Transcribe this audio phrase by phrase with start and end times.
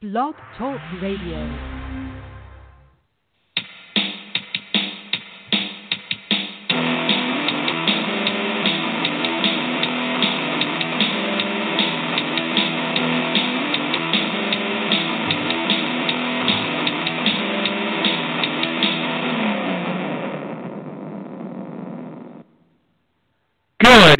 [0.00, 1.77] Blog Talk Radio.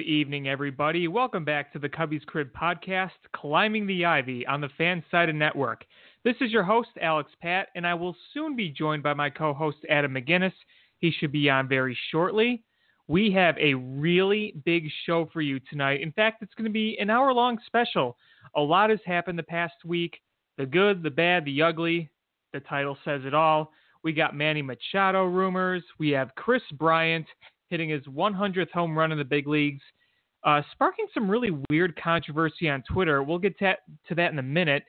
[0.08, 1.06] Evening, everybody.
[1.06, 5.84] Welcome back to the Cubbies Crib podcast, Climbing the Ivy on the Fansided Network.
[6.24, 9.52] This is your host, Alex Pat, and I will soon be joined by my co
[9.52, 10.54] host, Adam McGinnis.
[10.96, 12.62] He should be on very shortly.
[13.06, 16.00] We have a really big show for you tonight.
[16.00, 18.16] In fact, it's going to be an hour long special.
[18.56, 20.22] A lot has happened the past week
[20.56, 22.08] the good, the bad, the ugly.
[22.54, 23.72] The title says it all.
[24.02, 25.84] We got Manny Machado rumors.
[25.98, 27.26] We have Kris Bryant
[27.68, 29.82] hitting his 100th home run in the big leagues,
[30.44, 33.22] uh, sparking some really weird controversy on Twitter.
[33.22, 33.74] We'll get to,
[34.08, 34.84] to that in a minute.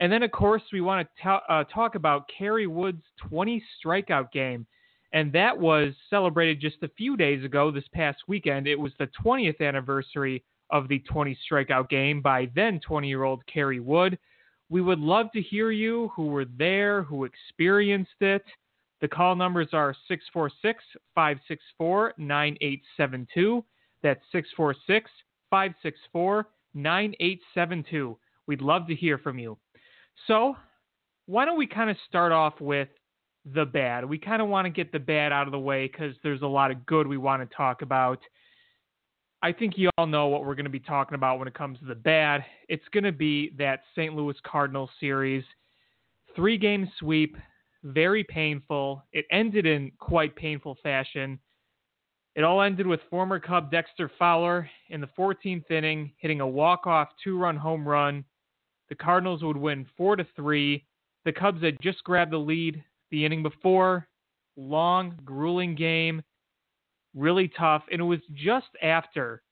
[0.00, 4.32] And then, of course, we want to ta- uh, talk about Kerry Wood's 20 strikeout
[4.32, 4.66] game.
[5.12, 8.66] And that was celebrated just a few days ago, this past weekend.
[8.66, 13.44] It was the 20th anniversary of the 20 strikeout game by then 20 year old
[13.46, 14.18] Kerry Wood.
[14.68, 18.44] We would love to hear you who were there, who experienced it.
[19.00, 20.84] The call numbers are 646
[21.14, 23.64] 564 9872.
[24.02, 25.10] That's 646
[25.50, 28.16] 564 9872.
[28.46, 29.58] We'd love to hear from you.
[30.26, 30.56] So,
[31.26, 32.88] why don't we kind of start off with
[33.44, 34.04] the bad?
[34.04, 36.46] We kind of want to get the bad out of the way because there's a
[36.46, 38.20] lot of good we want to talk about.
[39.42, 41.78] I think you all know what we're going to be talking about when it comes
[41.78, 42.44] to the bad.
[42.68, 44.14] It's going to be that St.
[44.14, 45.44] Louis Cardinals series.
[46.36, 47.36] Three game sweep,
[47.82, 49.02] very painful.
[49.12, 51.38] It ended in quite painful fashion.
[52.34, 57.08] It all ended with former Cub Dexter Fowler in the 14th inning hitting a walk-off
[57.22, 58.24] two-run home run.
[58.88, 60.84] The Cardinals would win 4 to 3.
[61.24, 64.08] The Cubs had just grabbed the lead the inning before.
[64.56, 66.22] Long, grueling game,
[67.14, 69.42] really tough, and it was just after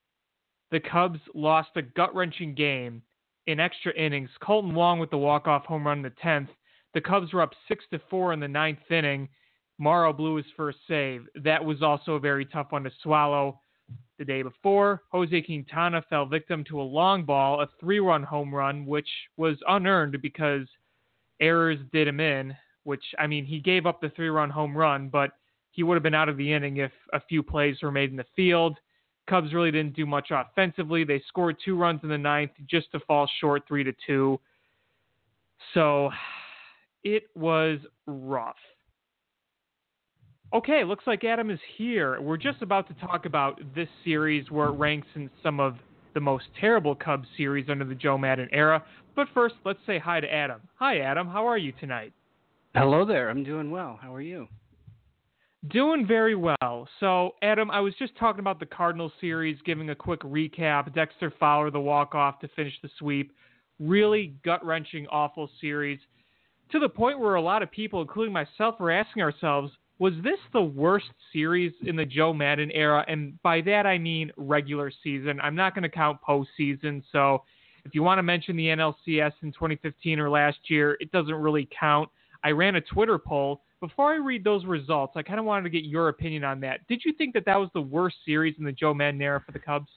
[0.71, 3.01] the Cubs lost a gut-wrenching game
[3.47, 4.29] in extra innings.
[4.41, 6.49] Kolten Wong with the walk-off home run in the 10th
[6.93, 9.29] the Cubs were up six to four in the ninth inning.
[9.79, 11.25] Morrow blew his first save.
[11.35, 13.61] That was also a very tough one to swallow.
[14.19, 18.85] The day before, Jose Quintana fell victim to a long ball, a three-run home run,
[18.85, 19.07] which
[19.37, 20.67] was unearned because
[21.39, 22.55] errors did him in.
[22.83, 25.31] Which I mean, he gave up the three-run home run, but
[25.71, 28.17] he would have been out of the inning if a few plays were made in
[28.17, 28.77] the field.
[29.29, 31.05] Cubs really didn't do much offensively.
[31.05, 34.39] They scored two runs in the ninth just to fall short three to two.
[35.73, 36.09] So
[37.03, 38.57] it was rough.
[40.51, 42.19] Okay, looks like Adam is here.
[42.19, 45.75] We're just about to talk about this series where it ranks in some of
[46.15, 48.83] the most terrible Cubs series under the Joe Maddon era.
[49.15, 50.61] But first, let's say hi to Adam.
[50.77, 51.27] Hi, Adam.
[51.27, 52.13] How are you tonight?
[52.73, 53.29] Hello there.
[53.29, 53.99] I'm doing well.
[54.01, 54.47] How are you?
[55.69, 56.87] Doing very well.
[56.99, 60.91] So, Adam, I was just talking about the Cardinals series, giving a quick recap.
[60.95, 63.33] Dexter Fowler, the walk-off to finish the sweep.
[63.79, 65.99] Really gut-wrenching, awful series
[66.71, 70.39] to the point where a lot of people, including myself, were asking ourselves, was this
[70.53, 73.03] the worst series in the Joe Maddon era?
[73.07, 75.39] And by that I mean regular season.
[75.41, 77.03] I'm not going to count postseason.
[77.11, 77.43] So
[77.85, 81.67] if you want to mention the NLCS in 2015 or last year, it doesn't really
[81.77, 82.09] count.
[82.43, 83.61] I ran a Twitter poll.
[83.81, 86.87] Before I read those results, I kind of wanted to get your opinion on that.
[86.87, 89.51] Did you think that that was the worst series in the Joe Maddon era for
[89.51, 89.89] the Cubs?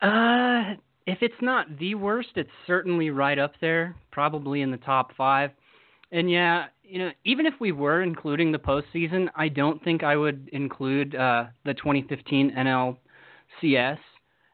[0.00, 0.74] Uh,
[1.06, 5.50] if it's not the worst, it's certainly right up there, probably in the top five.
[6.14, 10.14] And yeah, you know, even if we were including the postseason, I don't think I
[10.14, 13.98] would include uh, the 2015 NLCS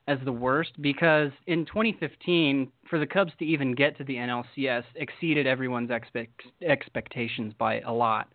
[0.08, 4.84] as the worst because in 2015, for the Cubs to even get to the NLCS
[4.94, 8.28] exceeded everyone's expect- expectations by a lot.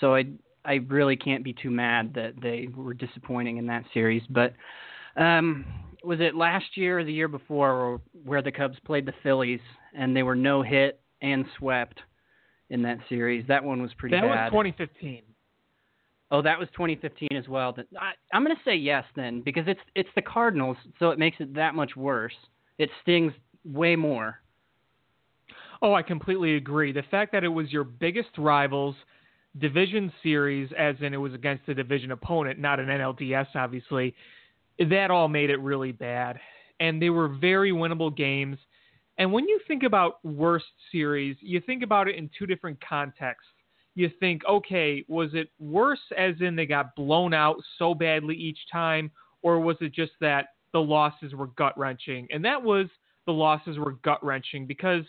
[0.00, 0.24] So I
[0.64, 4.22] I really can't be too mad that they were disappointing in that series.
[4.28, 4.54] But
[5.16, 5.64] um,
[6.02, 9.60] was it last year or the year before where the Cubs played the Phillies
[9.96, 12.00] and they were no hit and swept?
[12.70, 13.44] In that series.
[13.48, 14.52] That one was pretty that bad.
[14.52, 15.22] Was 2015.
[16.30, 17.76] Oh, that was 2015 as well.
[18.00, 21.36] I, I'm going to say yes then because it's it's the Cardinals, so it makes
[21.40, 22.34] it that much worse.
[22.78, 23.32] It stings
[23.64, 24.40] way more.
[25.82, 26.92] Oh, I completely agree.
[26.92, 28.96] The fact that it was your biggest rivals
[29.58, 34.14] division series, as in it was against a division opponent, not an NLDS, obviously,
[34.78, 36.38] that all made it really bad.
[36.80, 38.58] And they were very winnable games.
[39.18, 43.48] And when you think about worst series, you think about it in two different contexts.
[43.94, 48.58] You think, okay, was it worse as in they got blown out so badly each
[48.70, 49.10] time,
[49.42, 52.26] or was it just that the losses were gut wrenching?
[52.30, 52.88] And that was
[53.24, 55.04] the losses were gut wrenching because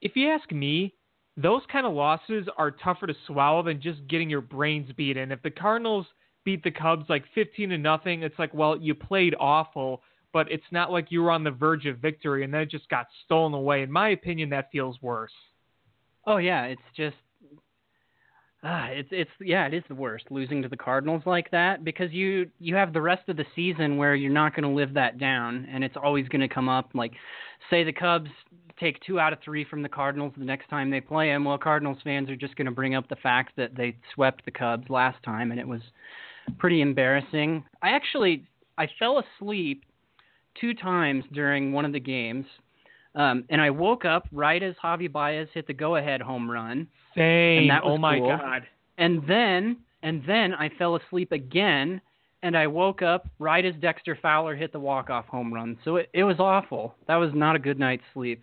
[0.00, 0.92] if you ask me,
[1.36, 5.32] those kind of losses are tougher to swallow than just getting your brains beaten.
[5.32, 6.06] If the Cardinals
[6.44, 10.02] beat the Cubs like 15 to nothing, it's like, well, you played awful,
[10.34, 12.88] but it's not like you were on the verge of victory and then it just
[12.90, 13.82] got stolen away.
[13.82, 15.32] In my opinion, that feels worse.
[16.26, 17.16] Oh yeah, it's just
[18.64, 22.10] ah, it's it's yeah, it is the worst losing to the Cardinals like that because
[22.10, 25.18] you you have the rest of the season where you're not going to live that
[25.18, 27.12] down and it's always going to come up like
[27.70, 28.30] say the Cubs
[28.80, 31.58] take 2 out of 3 from the Cardinals the next time they play them, well
[31.58, 34.90] Cardinals fans are just going to bring up the fact that they swept the Cubs
[34.90, 35.80] last time and it was
[36.58, 37.62] pretty embarrassing.
[37.82, 39.84] I actually I fell asleep
[40.60, 42.46] two times during one of the games.
[43.14, 46.88] Um, and I woke up right as Javi Baez hit the go-ahead home run.
[47.16, 47.58] Same.
[47.62, 48.36] And that was oh my cool.
[48.36, 48.62] god.
[48.98, 52.00] And then and then I fell asleep again
[52.42, 55.78] and I woke up right as Dexter Fowler hit the walk-off home run.
[55.84, 56.94] So it, it was awful.
[57.08, 58.42] That was not a good night's sleep.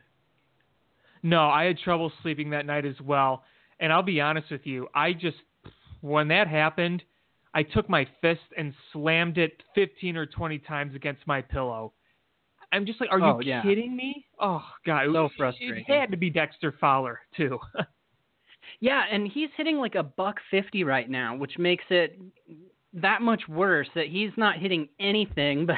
[1.21, 3.43] No, I had trouble sleeping that night as well.
[3.79, 5.37] And I'll be honest with you, I just
[6.01, 7.03] when that happened,
[7.53, 11.93] I took my fist and slammed it 15 or 20 times against my pillow.
[12.71, 13.61] I'm just like, are you Oh, yeah.
[13.61, 14.25] kidding me?
[14.39, 15.85] Oh god, So it- frustrating.
[15.87, 17.59] It had to be Dexter Fowler too.
[18.79, 22.19] Yeah, and he's hitting like a buck 50 right now, which makes it
[22.93, 25.75] that much worse that he's not hitting anything but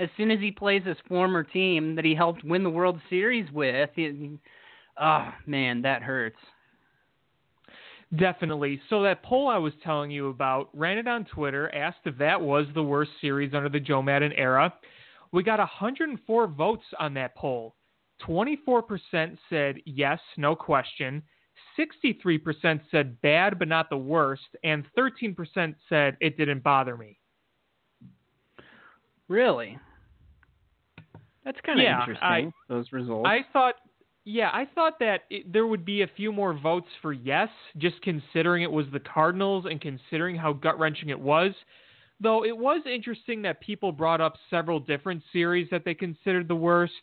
[0.00, 3.48] as soon as he plays his former team that he helped win the World Series
[3.52, 4.30] with, he,
[5.00, 6.38] oh man, that hurts.
[8.16, 8.80] Definitely.
[8.88, 12.40] So that poll I was telling you about, ran it on Twitter, asked if that
[12.40, 14.72] was the worst series under the Joe Maddon era.
[15.32, 17.74] We got 104 votes on that poll.
[18.26, 21.22] 24% said yes, no question.
[21.78, 27.18] 63% said bad but not the worst, and 13% said it didn't bother me.
[29.28, 29.78] Really?
[31.44, 32.26] That's kind of Yeah, interesting.
[32.26, 33.28] I- those results.
[33.28, 33.76] I thought,
[34.24, 37.48] yeah, I thought that it, there would be a few more votes for yes,
[37.78, 41.52] just considering it was the Cardinals and considering how gut wrenching it was.
[42.20, 46.56] Though it was interesting that people brought up several different series that they considered the
[46.56, 46.94] worst.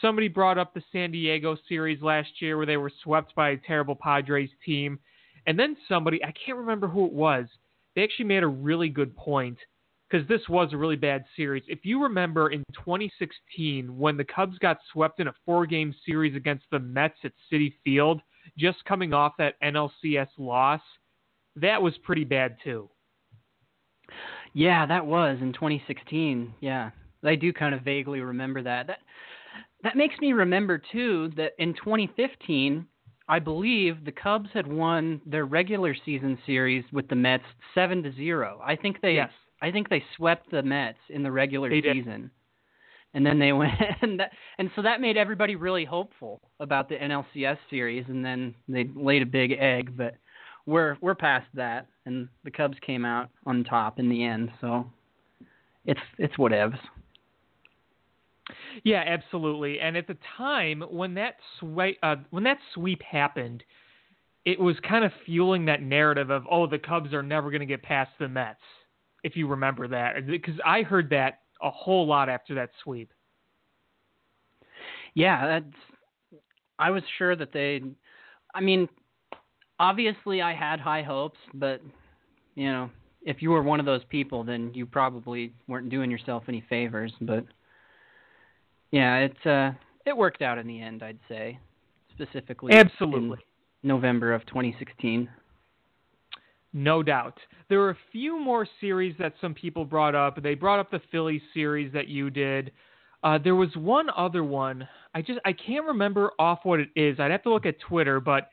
[0.00, 3.56] Somebody brought up the San Diego series last year where they were swept by a
[3.56, 4.98] terrible Padres team.
[5.46, 7.46] And then somebody, I can't remember who it was,
[7.94, 9.58] they actually made a really good point
[10.10, 11.62] because this was a really bad series.
[11.66, 16.64] If you remember in 2016 when the Cubs got swept in a four-game series against
[16.70, 18.20] the Mets at Citi Field,
[18.58, 20.80] just coming off that NLCS loss,
[21.56, 22.88] that was pretty bad too.
[24.56, 26.54] Yeah, that was in 2016.
[26.60, 26.90] Yeah,
[27.22, 28.86] I do kind of vaguely remember that.
[28.86, 29.00] That
[29.82, 32.86] that makes me remember too that in 2015,
[33.28, 37.44] I believe the Cubs had won their regular season series with the Mets
[37.74, 38.58] seven to zero.
[38.64, 39.30] I think they Yes.
[39.60, 41.96] I think they swept the Mets in the regular They did.
[41.98, 42.30] season.
[43.12, 46.96] And then they went and that, and so that made everybody really hopeful about the
[46.96, 50.14] NLCS series and then they laid a big egg, but
[50.66, 54.90] we're we're past that and the Cubs came out on top in the end, so
[55.84, 56.78] it's it's whatevs.
[58.84, 59.80] Yeah, absolutely.
[59.80, 63.62] And at the time when that sweep uh, when that sweep happened,
[64.44, 67.66] it was kind of fueling that narrative of oh the Cubs are never going to
[67.66, 68.60] get past the Mets.
[69.24, 73.12] If you remember that, because I heard that a whole lot after that sweep.
[75.14, 76.42] Yeah, that's.
[76.78, 77.82] I was sure that they.
[78.54, 78.88] I mean,
[79.78, 81.80] obviously I had high hopes, but
[82.54, 82.90] you know,
[83.22, 87.12] if you were one of those people, then you probably weren't doing yourself any favors.
[87.20, 87.44] But
[88.90, 89.72] yeah, it uh,
[90.04, 91.58] it worked out in the end, I'd say,
[92.14, 92.72] specifically.
[92.72, 93.38] in Absolutely.
[93.82, 95.28] November of 2016.
[96.72, 97.38] No doubt.
[97.68, 100.42] There were a few more series that some people brought up.
[100.42, 102.70] They brought up the Phillies series that you did.
[103.22, 104.86] Uh, there was one other one.
[105.14, 107.18] I just I can't remember off what it is.
[107.18, 108.50] I'd have to look at Twitter, but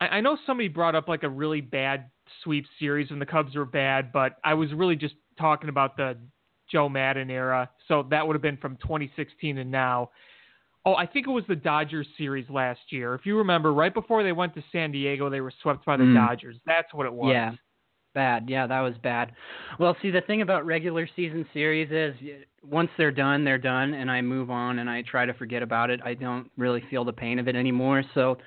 [0.00, 2.10] I, I know somebody brought up like a really bad
[2.42, 6.16] sweep series when the Cubs were bad, but I was really just talking about the
[6.70, 7.68] Joe Maddon era.
[7.88, 10.10] So that would have been from 2016 and now.
[10.86, 13.14] Oh, I think it was the Dodgers series last year.
[13.14, 16.04] If you remember, right before they went to San Diego, they were swept by the
[16.04, 16.14] Mm.
[16.14, 16.56] Dodgers.
[16.64, 17.32] That's what it was.
[17.32, 17.52] Yeah.
[18.14, 18.48] Bad.
[18.48, 19.32] Yeah, that was bad.
[19.78, 22.16] Well, see, the thing about regular season series is
[22.64, 25.90] once they're done, they're done, and I move on and I try to forget about
[25.90, 26.00] it.
[26.02, 28.02] I don't really feel the pain of it anymore.
[28.14, 28.38] So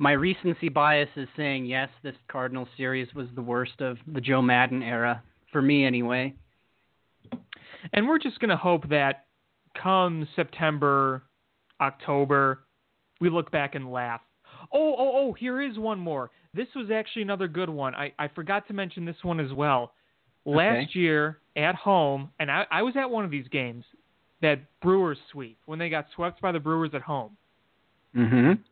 [0.00, 4.40] my recency bias is saying yes, this Cardinal series was the worst of the Joe
[4.40, 6.34] Maddon era for me, anyway.
[7.92, 9.26] And we're just going to hope that
[9.80, 11.22] come September,
[11.82, 12.60] October,
[13.20, 14.22] we look back and laugh.
[14.72, 16.30] Oh, oh, oh, here is one more.
[16.54, 17.94] This was actually another good one.
[17.94, 19.92] I, I forgot to mention this one as well.
[20.46, 20.98] Last okay.
[20.98, 23.84] year at home, and I, I was at one of these games,
[24.40, 27.36] that Brewers sweep, when they got swept by the Brewers at home.
[28.16, 28.62] Mm-hmm.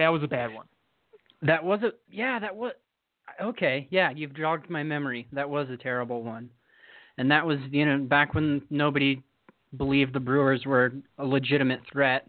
[0.00, 0.64] That was a bad one.
[1.42, 2.72] That was a yeah, that was
[3.38, 3.86] okay.
[3.90, 5.28] Yeah, you've jogged my memory.
[5.30, 6.48] That was a terrible one.
[7.18, 9.22] And that was, you know, back when nobody
[9.76, 12.26] believed the Brewers were a legitimate threat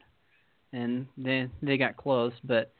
[0.74, 2.74] and they they got close, but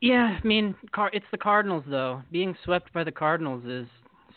[0.00, 2.22] yeah, I mean, car, it's the Cardinals though.
[2.32, 3.86] Being swept by the Cardinals is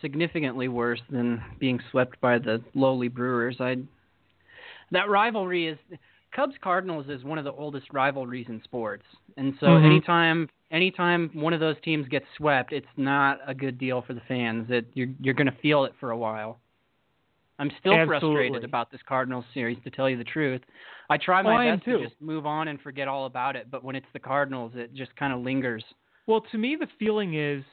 [0.02, 3.56] significantly worse than being swept by the lowly Brewers.
[3.62, 3.78] I
[4.92, 5.78] that rivalry is
[6.36, 9.04] Cubs Cardinals is one of the oldest rivalries in sports.
[9.38, 9.86] And so mm-hmm.
[9.86, 14.22] anytime anytime one of those teams gets swept, it's not a good deal for the
[14.28, 14.68] fans.
[14.70, 16.60] That you're you're going to feel it for a while.
[17.60, 18.48] I'm still Absolutely.
[18.48, 20.62] frustrated about this Cardinals series to tell you the truth.
[21.12, 23.84] I try my oh, best to just move on and forget all about it, but
[23.84, 25.84] when it's the Cardinals, it just kind of lingers.
[26.26, 27.64] Well, to me, the feeling is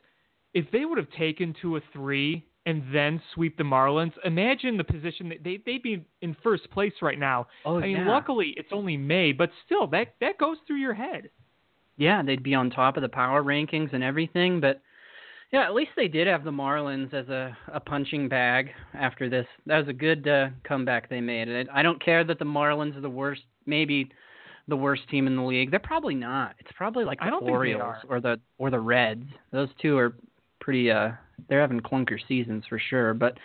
[0.53, 4.85] if they would have taken to a three and then sweep the Marlins, imagine the
[4.85, 7.47] position that they they'd be in first place right now.
[7.65, 8.09] Oh, I mean, yeah.
[8.09, 11.31] luckily it's only May, but still that that goes through your head.
[11.97, 14.83] Yeah, they'd be on top of the power rankings and everything, but
[15.51, 19.47] yeah, at least they did have the Marlins as a a punching bag after this.
[19.65, 21.49] That was a good uh, comeback they made.
[21.49, 24.11] And I don't care that the Marlins are the worst, maybe
[24.69, 25.71] the worst team in the league.
[25.71, 26.55] They're probably not.
[26.59, 28.19] It's probably like the Orioles think they are.
[28.19, 29.25] or the or the Reds.
[29.53, 30.15] Those two are
[30.61, 30.91] pretty.
[30.91, 31.13] uh
[31.49, 33.15] They're having clunker seasons for sure.
[33.15, 33.39] But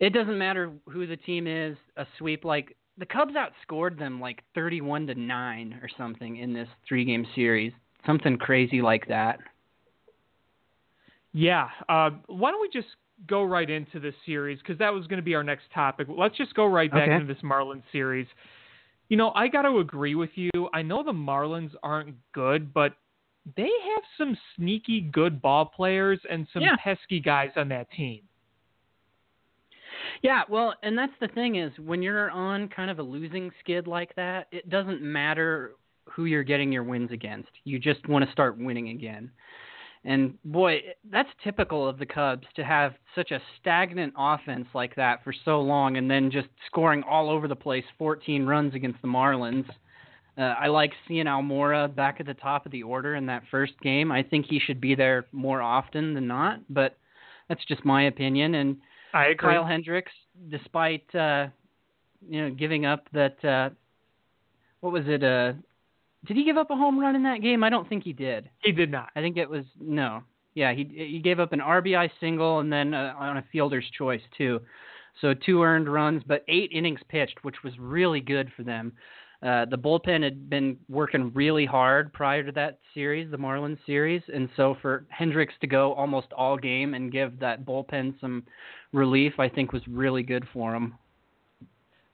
[0.00, 1.76] it doesn't matter who the team is.
[1.96, 6.68] A sweep like the Cubs outscored them like 31 to nine or something in this
[6.86, 7.72] three game series.
[8.06, 9.38] Something crazy like that.
[11.32, 11.68] Yeah.
[11.88, 12.94] Uh, why don't we just
[13.26, 16.08] go right into this series because that was going to be our next topic.
[16.10, 17.14] Let's just go right back Okay.
[17.14, 18.26] into this Marlins series.
[19.08, 20.50] You know, I got to agree with you.
[20.72, 22.94] I know the Marlins aren't good, but
[23.56, 23.62] they
[23.94, 26.76] have some sneaky good ball players and some Yeah.
[26.76, 28.22] pesky guys on that team.
[30.22, 33.86] Yeah, well, and that's the thing is when you're on kind of a losing skid
[33.86, 37.50] like that, it doesn't matter who you're getting your wins against.
[37.64, 39.30] You just want to start winning again.
[40.04, 45.22] And boy, that's typical of the Cubs to have such a stagnant offense like that
[45.22, 49.08] for so long and then just scoring all over the place 14 runs against the
[49.08, 49.68] Marlins.
[50.38, 53.74] Uh, I like seeing Almora back at the top of the order in that first
[53.82, 54.10] game.
[54.10, 56.96] I think he should be there more often than not, but
[57.48, 58.54] that's just my opinion.
[58.54, 58.78] And
[59.12, 59.50] I agree.
[59.50, 60.12] Kyle Hendricks,
[60.48, 61.48] despite uh,
[62.26, 63.70] you know giving up that uh,
[64.80, 65.22] what was it?
[65.22, 65.52] Uh,
[66.26, 67.62] did he give up a home run in that game?
[67.62, 68.48] I don't think he did.
[68.60, 69.10] he did not.
[69.14, 70.22] I think it was no.
[70.54, 74.22] Yeah, he he gave up an RBI single and then uh, on a fielder's choice
[74.36, 74.60] too.
[75.20, 78.92] So two earned runs, but eight innings pitched, which was really good for them.
[79.42, 84.22] Uh, the bullpen had been working really hard prior to that series, the Marlins series,
[84.32, 88.44] and so for Hendricks to go almost all game and give that bullpen some
[88.92, 90.94] relief, I think was really good for him.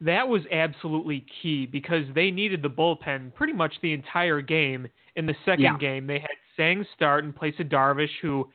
[0.01, 4.89] That was absolutely key because they needed the bullpen pretty much the entire game.
[5.17, 5.79] In the second Yeah.
[5.79, 8.49] game, they had Sang start in place of Darvish, who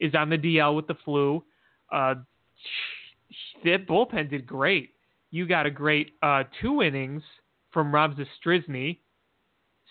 [0.00, 1.42] is on the DL with the flu.
[1.90, 2.16] Uh,
[3.64, 4.90] that bullpen did great.
[5.30, 7.22] You got a great uh, two innings
[7.72, 8.98] from Rob Zastryzny.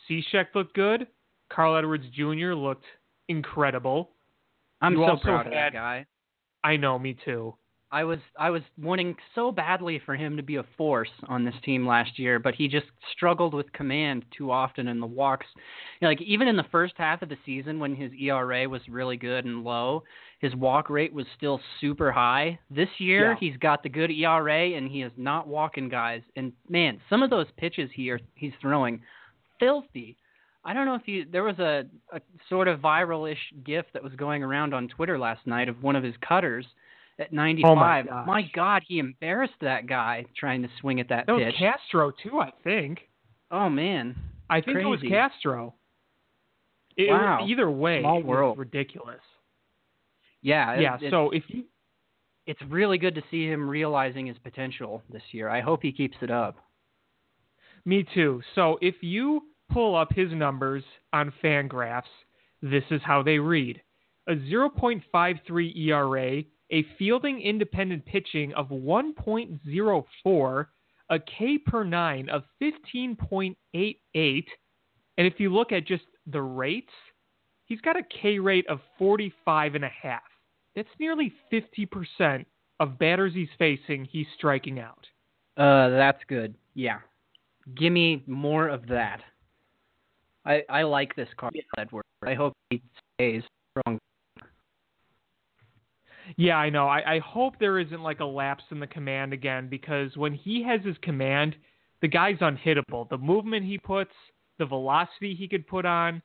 [0.09, 1.07] Cishek looked good.
[1.51, 2.53] Carl Edwards Jr.
[2.53, 2.85] looked
[3.27, 4.11] incredible.
[4.81, 6.05] I'm You so proud of that guy.
[6.63, 7.55] I know, me too.
[7.89, 11.55] I was I was wanting so badly for him to be a force on this
[11.63, 15.45] team last year, but he just struggled with command too often in the walks.
[15.55, 18.81] You know, like even in the first half of the season when his ERA was
[18.89, 20.03] really good and low,
[20.39, 22.59] his walk rate was still super high.
[22.69, 23.35] This year Yeah.
[23.39, 26.21] he's got the good ERA and he is not walking guys.
[26.35, 29.01] And man, some of those pitches he are, he's throwing
[29.59, 30.15] filthy.
[30.63, 34.13] I don't know if you there was a, a sort of viral-ish gif that was
[34.15, 36.65] going around on Twitter last night of one of his cutters
[37.19, 37.71] at 95.
[37.71, 41.43] Oh my my God, he embarrassed that guy trying to swing at that, That was
[41.45, 41.55] pitch.
[41.59, 42.99] Castro too, I think.
[43.49, 44.15] oh man,
[44.49, 45.73] I think it was Castro.
[46.97, 47.45] It- Wow.
[47.47, 48.57] either way, Small was world.
[48.57, 49.21] ridiculous.
[50.47, 50.97] Yeah, it- yeah.
[51.01, 51.63] it's, So if you
[52.45, 55.49] it's really good to see him realizing his potential this year.
[55.49, 56.55] I hope he keeps it up.
[57.85, 58.41] Me too.
[58.55, 62.03] So if you pull up his numbers on Fangraphs,
[62.61, 63.81] this is how they read.
[64.29, 70.65] a 0.53 ERA, a fielding independent pitching of 1.04,
[71.09, 73.55] a K per nine of 15.88.
[75.17, 76.91] And if you look at just the rates,
[77.65, 80.21] he's got a K rate of 45 and a half.
[80.77, 82.45] That's nearly 50%
[82.79, 85.07] of batters he's facing, he's striking out.
[85.57, 86.53] Uh, that's good.
[86.75, 86.99] Yeah.
[87.75, 89.21] Give me more of that.
[90.45, 92.03] I I like this card, Edward.
[92.23, 92.83] I hope he
[93.15, 93.41] stays
[93.71, 93.97] strong.
[96.35, 96.87] Yeah, I know.
[96.87, 100.61] I, I hope there isn't like a lapse in the command again because when he
[100.61, 101.55] has his command,
[102.01, 103.09] the guy's unhittable.
[103.09, 104.11] The movement he puts,
[104.59, 106.21] the velocity he could put on,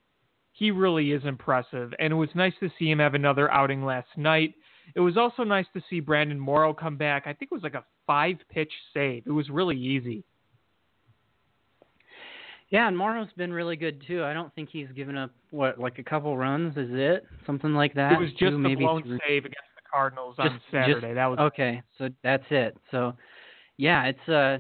[0.53, 1.93] he really is impressive.
[1.99, 4.55] And it was nice to see him have another outing last night.
[4.95, 7.23] It was also nice to see Brandon Morrow come back.
[7.27, 9.25] I think it was like a five pitch save.
[9.27, 10.25] It was really easy.
[12.71, 14.25] Yeah, and Morrow's been really good too.
[14.25, 16.77] I don't think he's given up what like a couple runs.
[16.77, 18.13] Is it something like that?
[18.13, 19.21] It was just Two, the blown three.
[19.29, 21.01] save against the Cardinals Just- on Saturday.
[21.09, 22.77] just- that was Okay, so that's it.
[22.91, 23.15] So,
[23.77, 24.59] yeah, it's uh,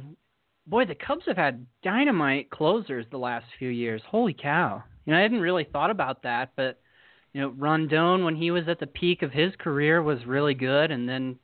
[0.66, 4.02] boy, the Cubs have had dynamite closers the last few years.
[4.06, 4.84] Holy cow!
[5.04, 6.78] You know, I hadn't really thought about that, but
[7.32, 10.90] you know, Rondon when he was at the peak of his career was really good,
[10.90, 11.38] and then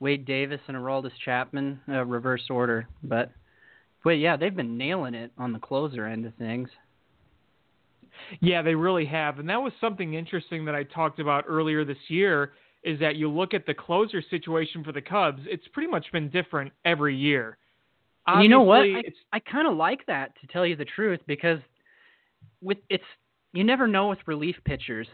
[0.00, 2.88] Wade Davis and Aroldis Chapman, uh, reverse order.
[3.02, 3.32] But,
[4.04, 6.68] but yeah, they've been nailing it on the closer end of things.
[8.40, 9.38] Yeah, they really have.
[9.38, 12.52] And that was something interesting that I talked about earlier this year
[12.84, 16.30] is that you look at the closer situation for the Cubs, it's pretty much been
[16.30, 17.58] different every year.
[18.26, 18.82] And you know what?
[18.82, 19.02] I,
[19.32, 21.58] I kind of like that to tell you the truth because
[22.62, 23.04] with it's
[23.52, 25.06] you never know with relief pitchers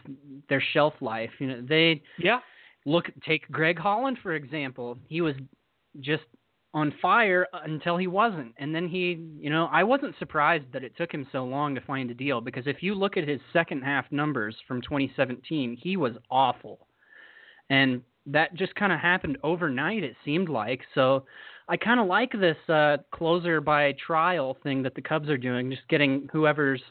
[0.49, 1.31] their shelf life.
[1.39, 2.39] You know they yeah,
[2.85, 4.97] look take Greg Holland for example.
[5.07, 5.35] He was
[5.99, 6.23] just
[6.73, 10.95] on fire until he wasn't, and then he you know I wasn't surprised that it
[10.97, 13.83] took him so long to find a deal because if you look at his second
[13.83, 16.87] half numbers from 2017, he was awful,
[17.69, 20.03] and that just kind of happened overnight.
[20.03, 21.25] It seemed like so.
[21.67, 25.71] I kind of like this uh, closer by trial thing that the Cubs are doing,
[25.71, 26.81] just getting whoever's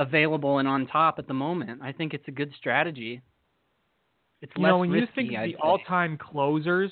[0.00, 1.80] available and on top at the moment.
[1.82, 3.22] I think it's a good strategy.
[4.42, 5.58] It's you know, when you think of I'd the say.
[5.62, 6.90] all-time closers,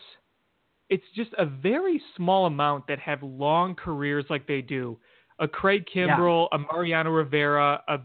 [0.91, 4.99] it's just a very small amount that have long careers like they do.
[5.39, 7.99] A Craig Kimbrel, a Mariano Rivera, a,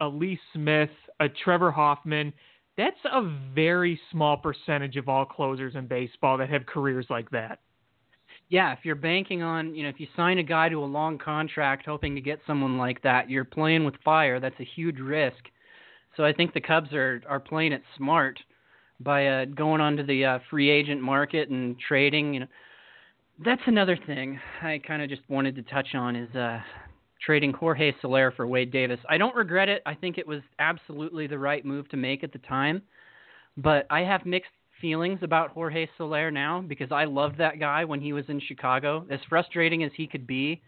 [0.00, 2.32] a Lee Smith, a Trevor Hoffman.
[2.76, 3.22] That's a
[3.54, 7.58] very small percentage of all closers in baseball that have careers like that.
[8.48, 11.18] Yeah, if you're banking on, you know, if you sign a guy to a long
[11.18, 14.38] contract hoping to get someone like that, you're playing with fire.
[14.38, 15.36] That's a huge risk.
[16.16, 18.38] So I think the Cubs are are playing it smart
[19.00, 22.34] by uh, going onto the uh, free agent market and trading.
[22.34, 22.46] You know,
[23.44, 26.60] that's another thing I kind of just wanted to touch on is uh,
[27.24, 29.00] trading Jorge Soler for Wade Davis.
[29.08, 29.82] I don't regret it.
[29.86, 32.82] I think it was absolutely the right move to make at the time.
[33.56, 38.00] But I have mixed feelings about Jorge Soler now because I loved that guy when
[38.00, 39.06] he was in Chicago.
[39.10, 40.62] As frustrating as he could be,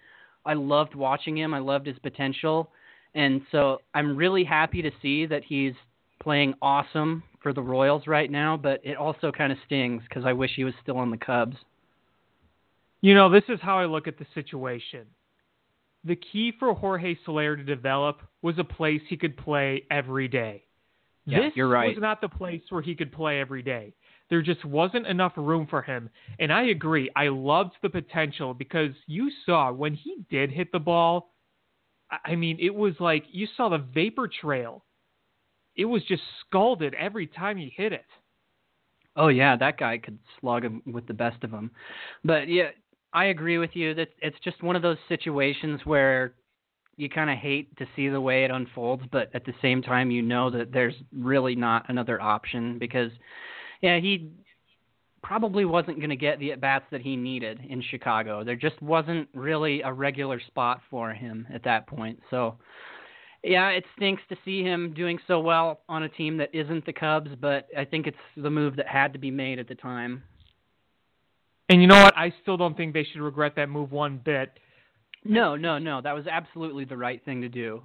[0.44, 1.52] I loved watching him.
[1.54, 2.70] I loved his potential.
[3.14, 5.74] And so I'm really happy to see that he's
[6.22, 10.32] playing awesome for the Royals right now, but it also kind of stings because I
[10.32, 11.56] wish he was still on the Cubs.
[13.00, 15.06] You know, this is how I look at the situation.
[16.04, 20.65] The key for Jorge Soler to develop was a place he could play every day.
[21.26, 21.88] Yeah, this you're right.
[21.88, 23.94] was not the place where he could play every day.
[24.30, 26.10] There just wasn't enough room for him.
[26.38, 27.10] And I agree.
[27.14, 31.32] I loved the potential because you saw when he did hit the ball,
[32.10, 34.84] I- mean, it was like you saw the vapor trail.
[35.74, 38.06] It was just scalded every time he hit it.
[39.16, 41.70] Oh yeah, that guy could slug him with the best of them.
[42.24, 42.70] But yeah,
[43.12, 46.34] I agree with you that it's just one of those situations where
[46.96, 50.11] you kind of hate to see the way it unfolds, but at the same time
[50.11, 53.11] you know that there's really not another option because
[53.82, 54.30] yeah, he
[55.22, 58.44] probably wasn't going to get the at bats that he needed in Chicago.
[58.44, 62.20] There just wasn't really a regular spot for him at that point.
[62.30, 62.56] So
[63.42, 66.92] yeah, it stinks to see him doing so well on a team that isn't the
[66.92, 70.22] Cubs, but I think it's the move that had to be made at the time.
[71.68, 72.16] And you know what?
[72.16, 74.59] I still don't think they should regret that move one bit.
[75.28, 76.00] No, no, no.
[76.00, 77.82] That was absolutely the right thing to do.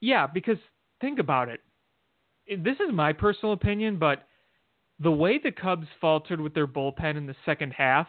[0.00, 0.58] Yeah, because
[1.00, 1.60] think about it.
[2.58, 4.26] This is my personal opinion, but
[4.98, 8.08] the way the Cubs faltered with their bullpen in the second half,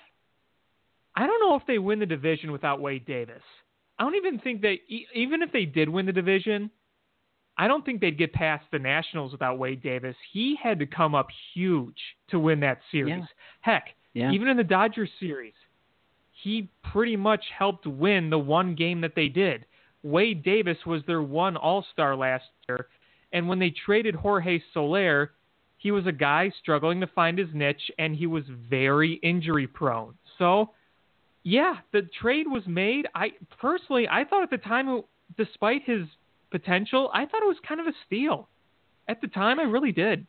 [1.16, 3.44] I don't know if they win the division without Wade Davis.
[4.00, 4.82] I don't even think they,
[5.14, 6.72] even if they did win the division,
[7.58, 10.16] I don't think they'd get past the Nationals without Wade Davis.
[10.32, 13.20] He had to come up huge to win that series.
[13.20, 13.26] Yeah.
[13.62, 14.32] Heck, Yeah.
[14.32, 15.54] even in the Dodgers series,
[16.44, 19.66] he pretty much helped win the one game that they did.
[20.04, 22.88] Wade Davis was their one All Star last year,
[23.32, 25.32] And when they traded Jorge Soler,
[25.78, 30.16] he was a guy struggling to find his niche, and he was very injury prone.
[30.38, 30.72] So,
[31.44, 33.08] yeah, the trade was made.
[33.16, 35.02] I personally, I thought at the time,
[35.38, 36.08] despite his
[36.52, 38.50] potential, I thought it was kind of a steal.
[39.08, 40.28] At the time, I really did.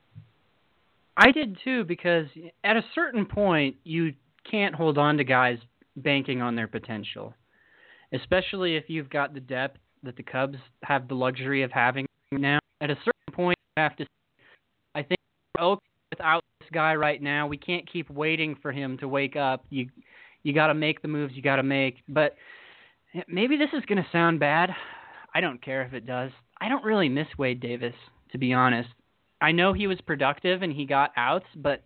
[1.16, 2.26] I did too because
[2.64, 4.14] at a certain point you
[4.50, 5.58] can't hold on to guys
[5.96, 7.34] banking on their potential,
[8.12, 12.58] especially if you've got the depth that the Cubs have the luxury of having now.
[12.80, 14.06] At a certain point, you have to.
[14.94, 15.18] I think
[15.58, 15.80] okay
[16.14, 17.46] without this guy right now.
[17.46, 19.64] We can't keep waiting for him to wake up.
[19.70, 19.88] You
[20.42, 21.96] you got to make the moves you got to make.
[22.08, 22.36] But
[23.28, 24.70] maybe this is going to sound bad.
[25.34, 26.30] I don't care if it does.
[26.60, 27.94] I don't really miss Wade Davis,
[28.32, 28.90] to be honest.
[29.40, 31.82] I know he was productive and he got outs, but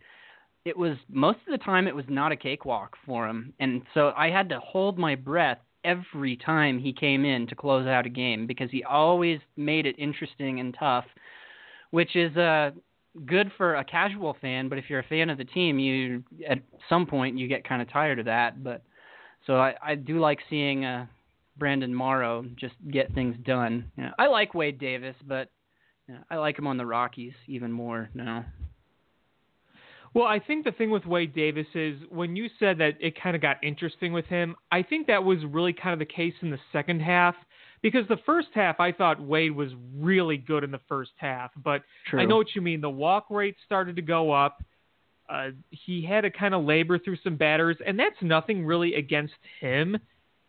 [0.68, 3.52] it was most of the time it was not a cakewalk for him.
[3.58, 7.86] And so I had to hold my breath every time he came in to close
[7.86, 11.06] out a game because he always made it interesting and tough,
[11.90, 12.70] which is uh
[13.26, 16.58] good for a casual fan, but if you're a fan of the team, you at
[16.88, 18.82] some point you get kind of tired of that, but
[19.46, 21.06] so I I do like seeing uh
[21.56, 23.90] Brandon Morrow just get things done.
[23.96, 25.50] You know, I like Wade Davis, but
[26.08, 28.44] yeah, I like him on the Rockies even more now.
[30.14, 33.36] Well, I think the thing with Wade Davis is when you said that it kind
[33.36, 36.50] of got interesting with him, I think that was really kind of the case in
[36.50, 37.34] the second half
[37.82, 41.82] because the first half I thought Wade was really good in the first half, but
[42.08, 42.20] True.
[42.20, 42.80] I know what you mean.
[42.80, 44.62] The walk rate started to go up.
[45.28, 49.34] Uh, he had to kind of labor through some batters, and that's nothing really against
[49.60, 49.96] him.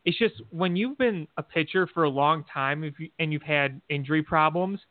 [0.05, 3.81] It's just when you've been a pitcher for a long time you, and you've had
[3.89, 4.79] injury problems–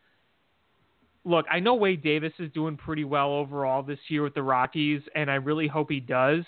[1.25, 5.01] look, I know Wade Davis is doing pretty well overall this year with the Rockies,
[5.15, 6.43] and I really hope he does.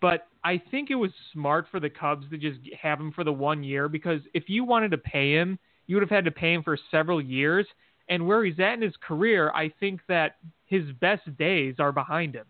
[0.00, 3.32] But I think it was smart for the Cubs to just have him for the
[3.32, 6.52] one year because if you wanted to pay him, you would have had to pay
[6.52, 7.66] him for several years.
[8.08, 10.36] And where he's at in his career, I think that
[10.66, 12.44] his best days are behind him.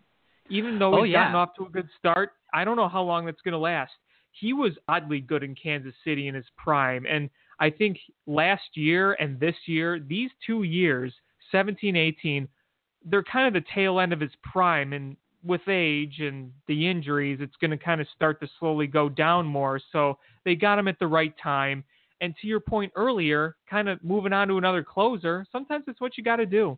[0.49, 1.23] Even though oh, he's yeah.
[1.23, 3.93] gotten off to a good start, I don't know how long that's going to last.
[4.33, 7.05] He was oddly good in Kansas City in his prime.
[7.09, 11.13] And I think last year and this year, these two years–
[11.55, 12.47] 17, 18,
[13.05, 14.91] they're kind of the tail end of his prime.
[14.91, 19.07] And with age and the injuries, it's going to kind of start to slowly go
[19.07, 19.79] down more.
[19.93, 21.85] So they got him at the right time.
[22.19, 26.17] And to your point earlier, kind of moving on to another closer, sometimes it's what
[26.17, 26.77] you got to do.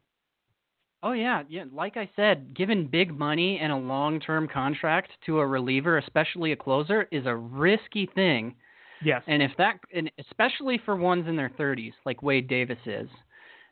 [1.01, 1.63] Oh yeah, yeah.
[1.71, 6.55] Like I said, giving big money and a long-term contract to a reliever, especially a
[6.55, 8.55] closer, is a risky thing.
[9.03, 9.21] Yes.
[9.27, 13.07] And if that, and especially for ones in their 30s, like Wade Davis is,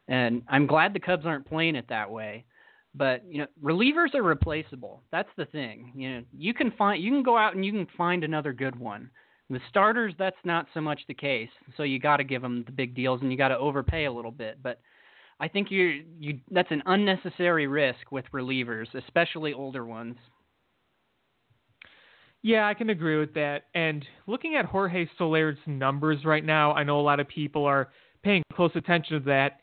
[0.07, 2.45] and I'm glad the Cubs aren't playing it that way.
[2.93, 5.03] But you know, relievers are replaceable.
[5.11, 5.91] That's the thing.
[5.95, 8.77] You know, you can find you can go out and you can find another good
[8.79, 9.09] one.
[9.49, 11.49] The starters, that's not so much the case.
[11.77, 14.11] So you got to give them the big deals and you got to overpay a
[14.11, 14.57] little bit.
[14.63, 14.79] But
[15.39, 20.15] I think you you that's an unnecessary risk with relievers, especially older ones.
[22.41, 23.63] Yeah, I can agree with that.
[23.73, 27.89] And looking at Jorge Soler's numbers right now, I know a lot of people are
[28.23, 29.61] paying close attention to that.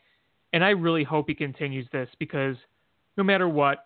[0.53, 2.55] And I really hope he continues this because
[3.17, 3.85] no matter what,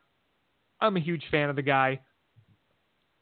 [0.81, 1.99] I'm a huge fan of the guy.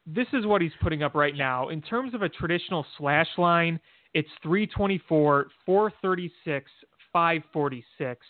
[0.05, 1.69] This is what he's putting up right now.
[1.69, 3.79] In terms of a traditional slash line,
[4.13, 6.71] it's 324, 436,
[7.13, 8.25] 546.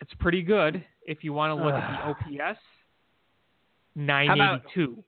[0.00, 2.58] It's pretty good if you want to look at the OPS.
[3.94, 5.02] 982.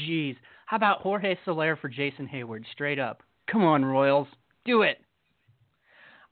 [0.00, 0.36] Jeez.
[0.66, 2.64] How about Jorge Soler for Jason Heyward?
[2.72, 3.22] Straight up.
[3.50, 4.28] Come on, Royals.
[4.64, 4.98] Do it.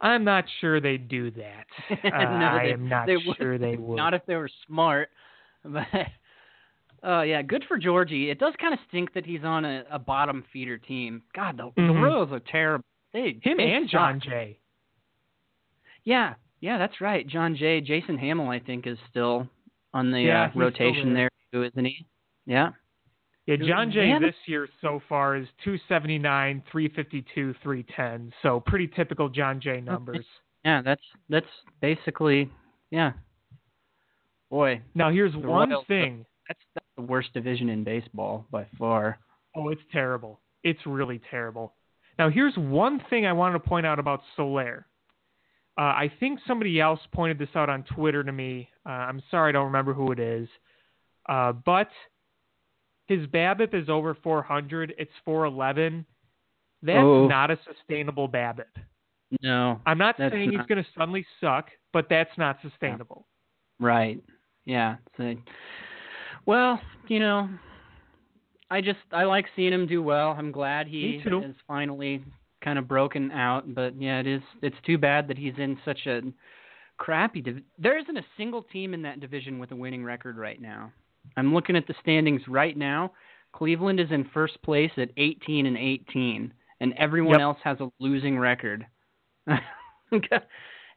[0.05, 1.67] I'm not sure they'd do that.
[1.91, 3.97] Uh, no, I am not they sure would, they would.
[3.97, 5.09] Not if they were smart.
[5.67, 8.29] But uh, yeah, good for Georgie.
[8.29, 11.23] It does kind of stink that he's on a, a bottom feeder team.
[11.35, 11.87] God, the, mm-hmm.
[11.87, 12.85] the Royals are terrible.
[13.15, 13.93] They, Him they and suck.
[13.93, 14.59] Jon Jay.
[16.05, 17.27] Yeah, yeah, that's right.
[17.27, 19.49] Jon Jay, Jason Hammel, I think, is still
[19.95, 21.31] on the Yeah, uh, rotation there.
[21.53, 22.07] there too, isn't he?
[22.45, 22.71] Yeah.
[23.47, 24.23] Yeah, Jon Jay man.
[24.23, 28.33] this year so far is 279, 352, 310.
[28.43, 30.25] So pretty typical Jon Jay numbers.
[30.65, 31.47] Yeah, that's that's
[31.83, 32.51] basically
[32.91, 33.13] yeah.
[34.51, 36.25] Boy, Now here's one Royals- thing.
[36.49, 39.19] that's that's the worst division in baseball by far.
[39.57, 40.41] Oh, it's terrible.
[40.63, 41.75] It's really terrible.
[42.19, 44.87] Now here's one thing I wanted to point out about Soler.
[45.77, 48.69] Uh, I think somebody else pointed this out on Twitter to me.
[48.87, 50.49] Uh, I'm sorry, I don't remember who it is.
[51.29, 51.89] Uh, but
[53.07, 54.95] his BABIP is over 400.
[54.99, 56.05] It's 411.
[56.83, 57.27] That's Oh.
[57.27, 58.67] not a sustainable BABIP.
[59.43, 59.81] No.
[59.87, 63.27] I'm not saying he's going to suddenly suck, but that's not sustainable.
[63.81, 64.23] Right.
[64.65, 64.97] Yeah.
[65.17, 65.35] So,
[66.47, 67.49] well, you know,
[68.71, 70.35] I just I like seeing him do well.
[70.39, 72.23] I'm glad he is finally
[72.63, 73.75] kind of broken out.
[73.75, 76.23] But yeah, it is it's too bad that he's in such a
[76.97, 77.43] crappy.
[77.43, 80.93] Div- there isn't a single team in that division with a winning record right now.
[81.37, 83.13] I'm looking at the standings right now.
[83.53, 87.41] Cleveland is in first place at 18 and 18, and everyone Yep.
[87.41, 88.87] else has a losing record.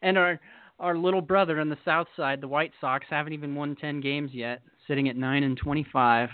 [0.01, 0.39] and our
[0.79, 4.31] our little brother on the south side, the White Sox, haven't even won 10 games
[4.31, 6.29] yet, sitting at 9 and 25.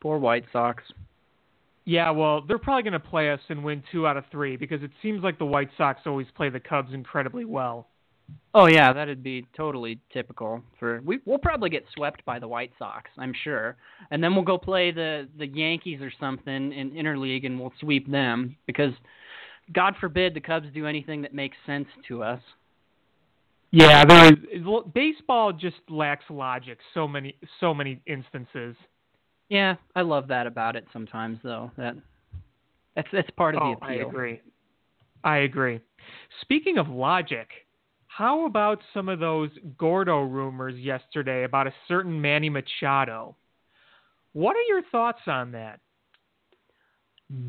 [0.00, 0.82] Poor White Sox.
[1.86, 4.82] Yeah, well, they're probably going to play us and win two out of three because
[4.82, 7.88] it seems like the White Sox always play the Cubs incredibly well.
[8.54, 12.70] Oh yeah, that'd be totally typical for we we'll probably get swept by the White
[12.78, 13.76] Sox, I'm sure.
[14.10, 18.10] And then we'll go play the the Yankees or something in interleague and we'll sweep
[18.10, 18.92] them because
[19.72, 22.40] God forbid the Cubs do anything that makes sense to us.
[23.70, 24.62] Yeah, there is
[24.94, 26.78] baseball just lacks logic.
[26.92, 28.76] So many, so many instances.
[29.48, 31.72] Yeah, I love that about it sometimes though.
[31.76, 31.96] That
[32.94, 34.06] that's that's part of oh, the appeal.
[34.06, 34.40] I agree.
[35.24, 35.80] I agree.
[36.42, 37.48] Speaking of logic,
[38.16, 43.34] how about some of those Gordo rumors yesterday about a certain Manny Machado?
[44.34, 45.80] What are your thoughts on that?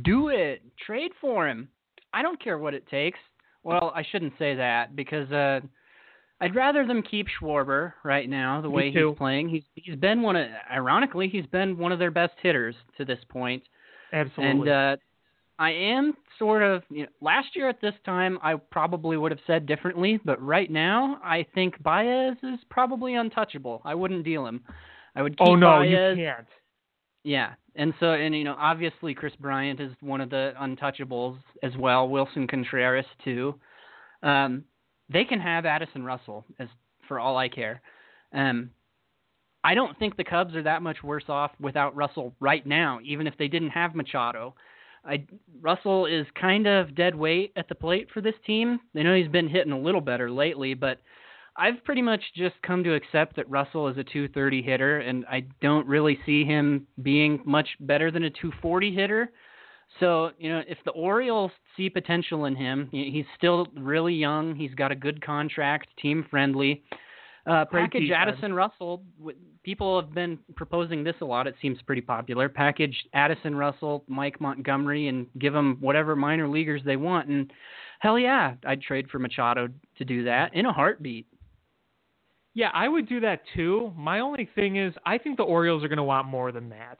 [0.03, 0.63] Do it.
[0.83, 1.69] Trade for him.
[2.13, 3.19] I don't care what it takes.
[3.63, 5.59] Well, I shouldn't say that because uh
[6.41, 9.09] I'd rather them keep Schwarber right now the Me way too.
[9.09, 9.49] he's playing.
[9.49, 13.19] He's he's been one of ironically he's been one of their best hitters to this
[13.29, 13.61] point.
[14.13, 14.61] Absolutely.
[14.61, 14.97] And uh
[15.57, 19.39] I am sort of you know, last year at this time I probably would have
[19.47, 23.81] said differently, but right now I think Baez is probably untouchable.
[23.85, 24.63] I wouldn't deal him.
[25.15, 26.17] I would keep oh no, Baez.
[26.17, 26.47] you can't.
[27.23, 31.71] Yeah, and so and you know obviously Kris Bryant is one of the untouchables as
[31.77, 32.07] well.
[32.07, 33.55] Willson Contreras too.
[34.23, 34.65] Um,
[35.09, 36.67] they can have Addison Russell as
[37.07, 37.81] for all I care.
[38.33, 38.71] Um,
[39.63, 43.25] I don't think the Cubs are that much worse off without Russell right now, even
[43.25, 44.53] if they didn't have Machado.
[45.07, 45.25] I
[45.61, 48.79] Russell is kind of dead weight at the plate for this team.
[48.93, 50.99] They know he's been hitting a little better lately, but
[51.57, 55.45] I've pretty much just come to accept that Russell is a 230 hitter, and I
[55.61, 59.31] don't really see him being much better than a 240 hitter.
[59.99, 64.55] So, you know, if the Orioles see potential in him, he's still really young.
[64.55, 66.83] He's got a good contract, team friendly.
[67.45, 68.09] Uh, package.
[68.11, 69.03] Addison Russell.
[69.19, 71.47] w- People have been proposing this a lot.
[71.47, 72.49] It seems pretty popular.
[72.49, 77.29] Package Addison Russell, Mike Montgomery, and give them whatever minor leaguers they want.
[77.29, 77.51] And
[77.99, 81.25] hell yeah, I'd trade for Machado to do that in a heartbeat.
[82.53, 83.91] Yeah, I would do that too.
[83.97, 86.97] My only thing is, I think the Orioles are going to want more than that.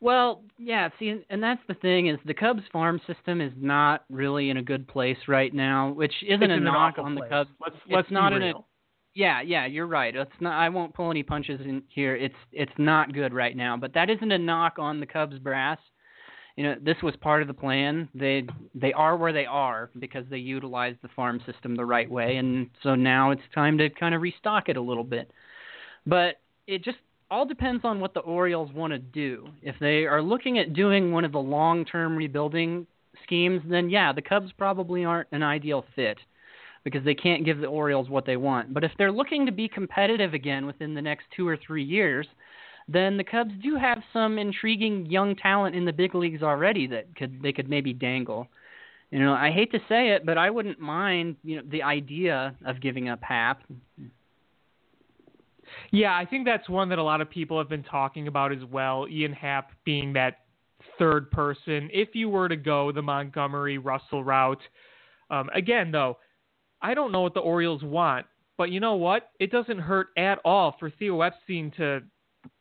[0.00, 4.50] Well, yeah, see, and that's the thing is the Cubs farm system is not really
[4.50, 7.22] in a good place right now, which isn't It's a knock on the.
[7.22, 7.50] Cubs.
[7.60, 8.54] Let's It's let's not be in a-
[9.14, 10.14] Yeah, yeah, you're right.
[10.14, 10.58] It's not.
[10.58, 12.14] I won't pull any punches in here.
[12.14, 15.78] It's it's not good right now, but that isn't a knock on the Cubs brass.
[16.56, 18.08] You know, this was part of the plan.
[18.14, 22.36] They they are where they are because they utilized the farm system the right way,
[22.36, 25.30] and so now it's time to kind of restock it a little bit.
[26.06, 26.98] But it just
[27.30, 29.48] all depends on what the Orioles want to do.
[29.62, 32.86] If they are looking at doing one of the long-term rebuilding
[33.22, 36.18] schemes, then yeah, the Cubs probably aren't an ideal fit
[36.84, 38.72] because they can't give the Orioles what they want.
[38.72, 42.28] But if they're looking to be competitive again within the next 2 or 3 years,
[42.86, 47.16] then the Cubs do have some intriguing young talent in the big leagues already that
[47.16, 48.46] could they could maybe dangle.
[49.10, 52.54] You know, I hate to say it, but I wouldn't mind, you know, the idea
[52.64, 53.62] of giving up Happ.
[55.90, 58.64] Yeah, I think that's one that a lot of people have been talking about as
[58.70, 59.06] well.
[59.08, 60.38] Ian Happ being that
[60.98, 61.88] third person.
[61.92, 64.60] If you were to go the Montgomery Russell route,
[65.30, 66.18] um, again though,
[66.82, 68.26] I don't know what the Orioles want,
[68.58, 69.30] but you know what?
[69.40, 72.00] It doesn't hurt at all for Theo Epstein to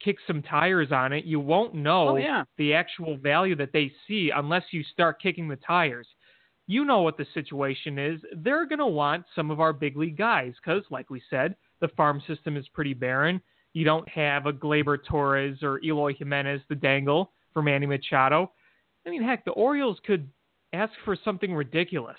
[0.04, 1.26] kick some tires on it.
[1.26, 2.44] You won't know Oh, yeah.
[2.58, 6.08] the actual value that they see unless you start kicking the tires.
[6.68, 8.20] You know what the situation is.
[8.38, 11.96] They're going to want some of our big league guys because, like we said, the
[11.96, 13.40] farm system is pretty barren.
[13.74, 18.52] You don't have a Gleyber Torres or Eloy Jimenez the dangle for Manny Machado.
[19.06, 20.28] I mean, heck, the Orioles could
[20.74, 22.18] ask for something ridiculous.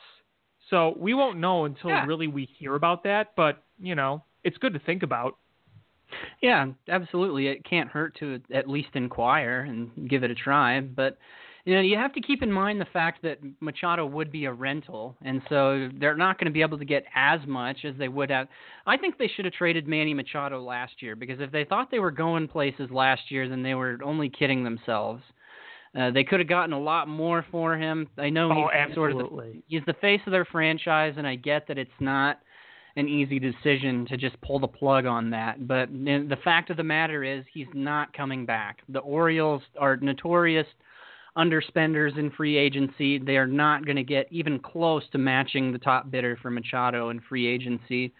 [0.70, 2.06] So we won't know until Yeah.
[2.06, 3.34] really we hear about that.
[3.36, 5.36] But you know, it's good to think about.
[6.40, 7.48] Yeah, absolutely.
[7.48, 10.80] It can't hurt to at least inquire and give it a try.
[10.80, 11.18] But
[11.66, 14.52] you know, you have to keep in mind the fact that Machado would be a
[14.52, 18.06] rental, and so they're not going to be able to get as much as they
[18.06, 18.46] would have.
[18.86, 21.98] I think they should have traded Manny Machado last year because if they thought they
[21.98, 25.24] were going places last year, then they were only kidding themselves.
[25.98, 28.06] Uh, they could have gotten a lot more for him.
[28.16, 29.24] I know Oh, he's sort of the,
[29.66, 32.38] he's the face of their franchise, and I get that it's not
[32.94, 35.66] an easy decision to just pull the plug on that.
[35.66, 38.78] But the fact of the matter is, he's not coming back.
[38.88, 40.66] The Orioles are notorious
[41.36, 43.18] underspenders in free agency.
[43.18, 47.10] They are not going to get even close to matching the top bidder for Machado
[47.10, 48.12] in free agency.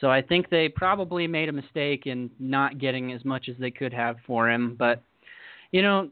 [0.00, 3.70] So I think they probably made a mistake in not getting as much as they
[3.70, 4.76] could have for him.
[4.78, 5.02] But
[5.72, 6.10] you know,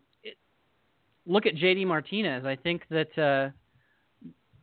[1.27, 2.45] look at JD Martinez.
[2.45, 3.51] I think that uh,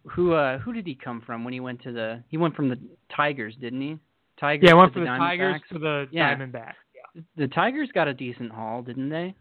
[0.09, 2.23] who uh, who did he come from when he went to the?
[2.29, 2.79] He went from the
[3.15, 3.97] Tigers, didn't he?
[4.39, 4.67] Tigers.
[4.67, 6.35] Yeah, went from the, the Tigers to the yeah.
[6.35, 6.73] Diamondbacks.
[6.93, 7.21] Yeah.
[7.37, 9.35] The Tigers got a decent haul, didn't they?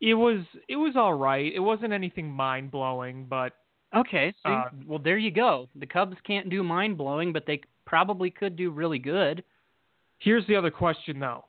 [0.00, 1.52] It was it was all right.
[1.52, 3.52] It wasn't anything mind blowing, but
[3.94, 4.32] okay.
[4.44, 5.68] See, uh, well, there you go.
[5.74, 9.42] The Cubs can't do mind blowing, but they probably could do really good.
[10.18, 11.44] Here's the other question, though.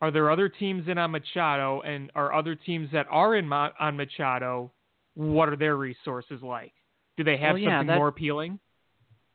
[0.00, 3.96] Are there other teams in on Machado, and are other teams that are in on
[3.96, 4.72] Machado?
[5.14, 6.72] What are their resources like?
[7.16, 8.58] Do they have well, yeah, something that, more appealing?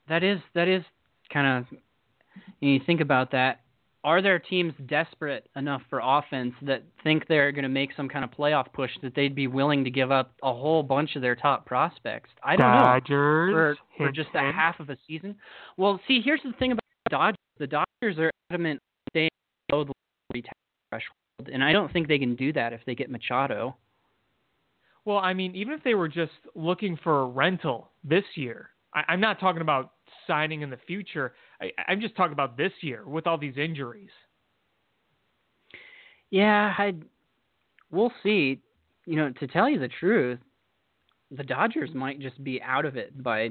[0.07, 0.83] That is that is
[1.31, 1.77] kind of.
[2.59, 3.61] You think about that.
[4.03, 8.25] Are there teams desperate enough for offense that think they're going to make some kind
[8.25, 11.35] of playoff push that they'd be willing to give up a whole bunch of their
[11.35, 12.29] top prospects?
[12.43, 13.75] I don't Dodgers, know.
[13.97, 15.35] For, for just a half of a season.
[15.77, 17.37] Well, see, here's the thing about the Dodgers.
[17.59, 18.79] The Dodgers are adamant
[19.11, 19.29] staying
[19.69, 20.41] below the
[20.89, 23.75] threshold, and I don't think they can do that if they get Machado.
[25.05, 29.03] Well, I mean, even if they were just looking for a rental this year, I,
[29.09, 29.91] I'm not talking about
[30.27, 31.33] signing in the future.
[31.61, 34.09] I, I'm just talking about this year with all these injuries.
[36.29, 36.93] Yeah, I
[37.91, 38.61] we'll see.
[39.05, 40.39] You know, to tell you the truth,
[41.31, 43.49] the Dodgers might just be out of it by,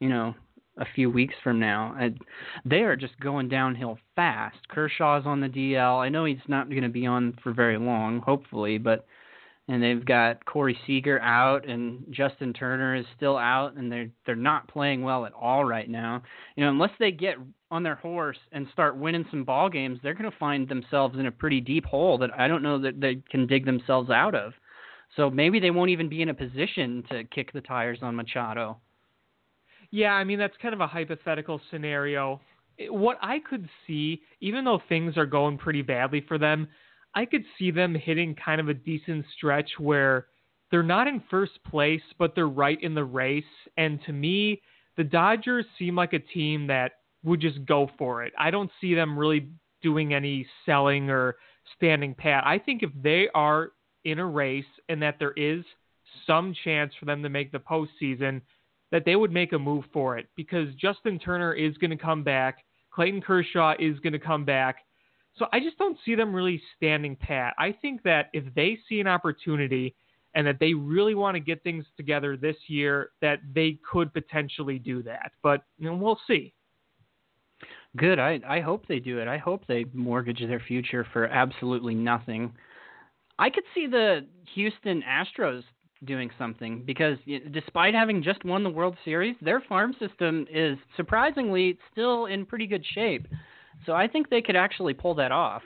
[0.00, 0.34] you know,
[0.78, 1.94] a few weeks from now.
[1.98, 2.18] And
[2.64, 4.56] they are just going downhill fast.
[4.68, 5.98] Kershaw's on the DL.
[5.98, 9.06] I know he's not going to be on for very long, hopefully, but
[9.68, 14.34] and they've got Corey Seager out and Justin Turner is still out and they're they're
[14.34, 16.22] not playing well at all right now.
[16.56, 17.36] You know, unless they get
[17.70, 21.26] on their horse and start winning some ball games, they're going to find themselves in
[21.26, 24.54] a pretty deep hole that I don't know that they can dig themselves out of.
[25.16, 28.78] So maybe they won't even be in a position to kick the tires on Machado.
[29.90, 32.40] Yeah, I mean that's kind of a hypothetical scenario.
[32.88, 36.68] What I could see, even though things are going pretty badly for them,
[37.14, 40.26] I could see them hitting kind of a decent stretch where
[40.70, 43.44] they're not in first place, but they're right in the race.
[43.76, 44.60] And to me,
[44.96, 46.92] the Dodgers seem like a team that
[47.24, 48.32] would just go for it.
[48.38, 49.48] I don't see them really
[49.82, 51.36] doing any selling or
[51.76, 52.44] standing pat.
[52.46, 53.70] I think if they are
[54.04, 55.64] in a race and that there is
[56.26, 58.40] some chance for them to make the postseason,
[58.90, 62.22] that they would make a move for it because Justin Turner is going to come
[62.22, 62.64] back.
[62.90, 64.76] Clayton Kershaw is going to come back.
[65.38, 67.54] So I just don't see them really standing pat.
[67.58, 69.94] I think that if they see an opportunity
[70.34, 74.78] and that they really want to get things together this year, that they could potentially
[74.78, 75.32] do that.
[75.42, 76.52] But you know, we'll see.
[77.96, 78.18] Good.
[78.18, 79.28] I I hope they do it.
[79.28, 82.52] I hope they mortgage their future for absolutely nothing.
[83.38, 85.62] I could see the Houston Astros
[86.04, 87.18] doing something because
[87.52, 92.66] despite having just won the World Series, their farm system is surprisingly still in pretty
[92.66, 93.26] good shape.
[93.86, 95.62] So I think they could actually pull that off.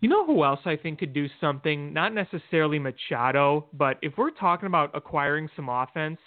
[0.00, 1.92] You know who else I think could do something?
[1.92, 6.18] Not necessarily Machado, but if we're talking about acquiring some offense,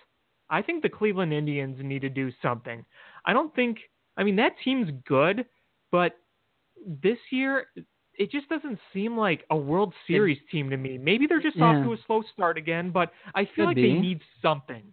[0.49, 2.85] I think the Cleveland Indians need to do something.
[3.25, 3.79] I don't think,
[4.15, 5.45] I mean, that team's good,
[5.91, 6.17] but
[6.85, 7.65] this year,
[8.15, 10.99] it just doesn't seem like a World Series it, team to me.
[10.99, 11.65] Maybe they're just yeah.
[11.65, 13.93] off to a slow start again, but I feel Could like be.
[13.93, 14.83] they need something.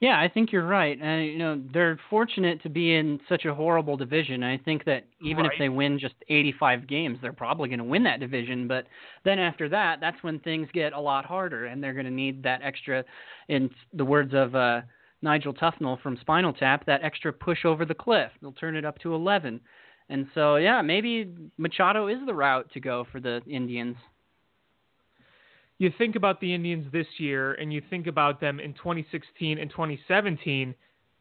[0.00, 0.98] Yeah, I think you're right.
[1.00, 4.42] And you know, they're fortunate to be in such a horrible division.
[4.42, 5.52] I think that even right.
[5.52, 8.86] if they win just 85 games, they're probably going to win that division, but
[9.24, 12.42] then after that, that's when things get a lot harder and they're going to need
[12.44, 13.04] that extra
[13.48, 14.80] in the words of uh
[15.22, 18.30] Nigel Tufnel from Spinal Tap, that extra push over the cliff.
[18.40, 19.60] They'll turn it up to 11.
[20.08, 23.96] And so, yeah, maybe Machado is the route to go for the Indians
[25.80, 29.70] you think about the Indians this year and you think about them in 2016 and
[29.70, 30.74] 2017,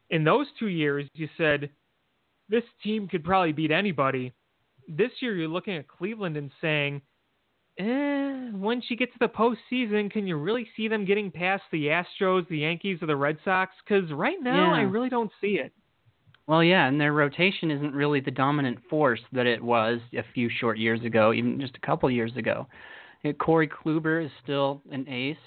[0.10, 1.70] in those two years, you said
[2.50, 4.34] this team could probably beat anybody.
[4.90, 7.02] This year, you're looking at Cleveland and saying,
[7.78, 11.86] eh, once you get to the postseason, can you really see them getting past the
[11.86, 13.72] Astros, the Yankees, or the Red Sox?
[13.88, 14.80] Because right now, yeah.
[14.80, 15.72] I really don't see it.
[16.48, 20.50] Well, yeah, and their rotation isn't really the dominant force that it was a few
[20.50, 22.68] short years ago, even just a couple years ago.
[23.40, 25.38] Corey Kluber is still an ace,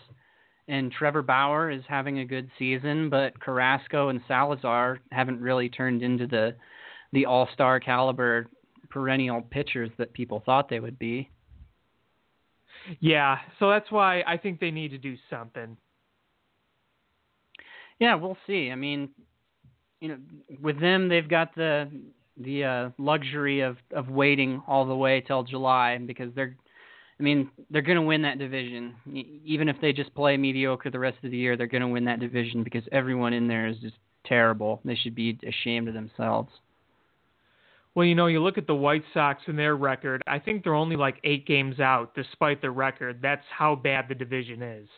[0.69, 6.03] and Trevor Bauer is having a good season, but Carrasco and Salazar haven't really turned
[6.03, 6.55] into the
[7.13, 8.47] the all star caliber
[8.89, 11.31] perennial pitchers that people thought they would be.
[13.01, 15.77] Yeah, so that's why I think they need to do something.
[17.99, 18.71] Yeah, we'll see.
[18.71, 19.11] I mean,
[20.01, 20.19] you know,
[20.61, 21.91] with them, they've got the
[22.37, 26.57] the uh, luxury of of waiting all the way till July because they're
[27.23, 28.97] I mean, they're going to win that division.
[29.45, 32.05] Even if they just play mediocre the rest of the year, they're going to win
[32.07, 33.95] that division because everyone in there is just
[34.27, 34.81] terrible.
[34.85, 36.51] They should be ashamed of themselves.
[37.95, 40.25] Well, you know, you look at the White Sox and their record.
[40.27, 43.21] I think they're only like eight games out, despite their record.
[43.23, 44.89] That's how bad the division is.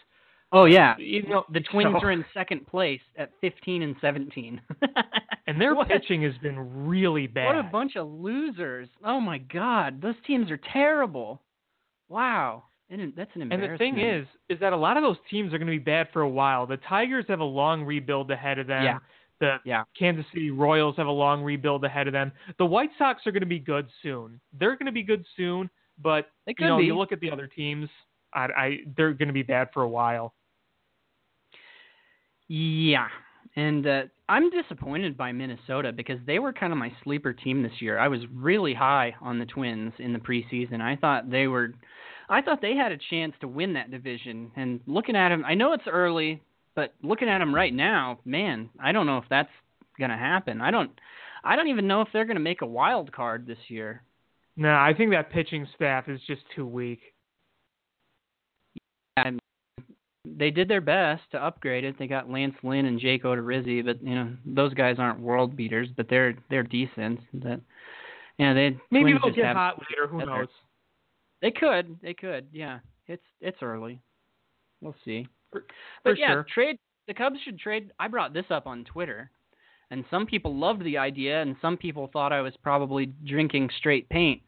[0.50, 4.60] Oh yeah, you know the Twins so, are in second place at 15 and 17.
[5.46, 5.88] and their what?
[5.88, 7.46] pitching has been really bad.
[7.46, 8.88] What a bunch of losers!
[9.04, 11.42] Oh my God, those teams are terrible.
[12.14, 13.72] Wow, and that's an embarrassment.
[13.72, 15.80] And the thing is, is that a lot of those teams are going to be
[15.80, 16.64] bad for a while.
[16.64, 18.84] The Tigers have a long rebuild ahead of them.
[18.84, 18.98] Yeah.
[19.40, 19.82] The yeah.
[19.98, 22.30] Kansas City Royals have a long rebuild ahead of them.
[22.58, 24.40] The White Sox are going to be good soon.
[24.56, 25.68] They're going to be good soon,
[26.00, 26.84] but you know, be.
[26.84, 27.88] you look at the other teams,
[28.32, 30.34] I, I they're going to be bad for a while.
[32.46, 33.08] Yeah,
[33.56, 37.80] and uh, I'm disappointed by Minnesota because they were kind of my sleeper team this
[37.80, 37.98] year.
[37.98, 40.80] I was really high on the Twins in the preseason.
[40.80, 41.72] I thought they were,
[42.28, 44.50] I thought they had a chance to win that division.
[44.56, 46.42] And looking at them, I know it's early,
[46.74, 49.50] but looking at them right now, man, I don't know if that's
[50.00, 50.60] gonna happen.
[50.60, 50.90] I don't,
[51.44, 54.02] I don't even know if they're gonna make a wild card this year.
[54.56, 57.00] No, I think that pitching staff is just too weak.
[59.16, 59.40] And
[60.24, 61.98] they did their best to upgrade it.
[61.98, 65.88] They got Lance Lynn and Jake Odorizzi, but you know those guys aren't world beaters,
[65.96, 67.20] but they're they're decent.
[67.34, 67.60] That
[68.38, 70.08] yeah, they maybe they'll get hot later.
[70.08, 70.48] Who knows?
[71.42, 72.78] They could, they could, yeah.
[73.06, 74.00] It's it's early.
[74.80, 75.28] We'll see.
[75.52, 75.64] For
[76.02, 76.46] But yeah, sure.
[76.52, 77.90] trade the Cubs should trade.
[77.98, 79.30] I brought this up on Twitter,
[79.90, 84.08] and some people loved the idea, and some people thought I was probably drinking straight
[84.08, 84.40] paint.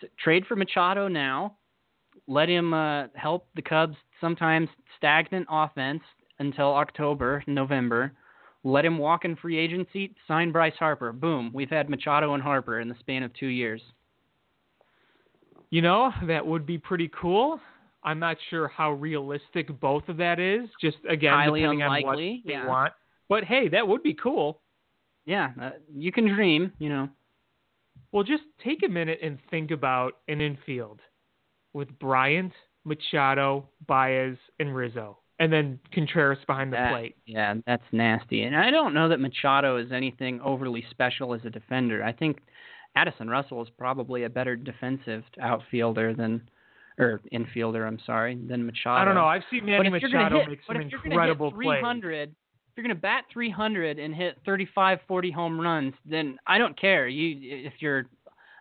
[0.00, 1.56] So trade for Machado now.
[2.26, 6.02] Let him uh, help the Cubs sometimes stagnant offense
[6.38, 8.12] until October, November.
[8.64, 10.14] Let him walk in free agency.
[10.26, 11.12] Sign Bryce Harper.
[11.12, 11.50] Boom.
[11.54, 13.80] We've had Machado and Harper in the span of two years.
[15.70, 17.60] You know, that would be pretty cool.
[18.02, 20.68] I'm not sure how realistic both of that is.
[20.80, 22.66] Just again, Highly depending on what unlikely, yeah.
[22.66, 22.92] want.
[23.28, 24.60] But hey, that would be cool.
[25.26, 26.72] Yeah, uh, you can dream.
[26.78, 27.08] You know.
[28.12, 31.00] Well, just take a minute and think about an infield
[31.74, 32.52] with Bryant,
[32.88, 37.16] Machado, Baez, and Rizzo, and then Contreras behind the That- plate.
[37.26, 38.42] Yeah, that's nasty.
[38.42, 42.02] And I don't know that Machado is anything overly special as a defender.
[42.02, 42.40] I think
[42.96, 46.48] Addison Russell is probably a better defensive outfielder than
[46.98, 49.00] or infielder, I'm sorry, than Machado.
[49.00, 49.26] I don't know.
[49.26, 52.34] I've seen Manny but if you're gonna Machado hit, make some incredible 300, if
[52.76, 57.06] you're going to bat 300 and hit 35, 40 home runs, then I don't care.
[57.06, 58.06] You if you're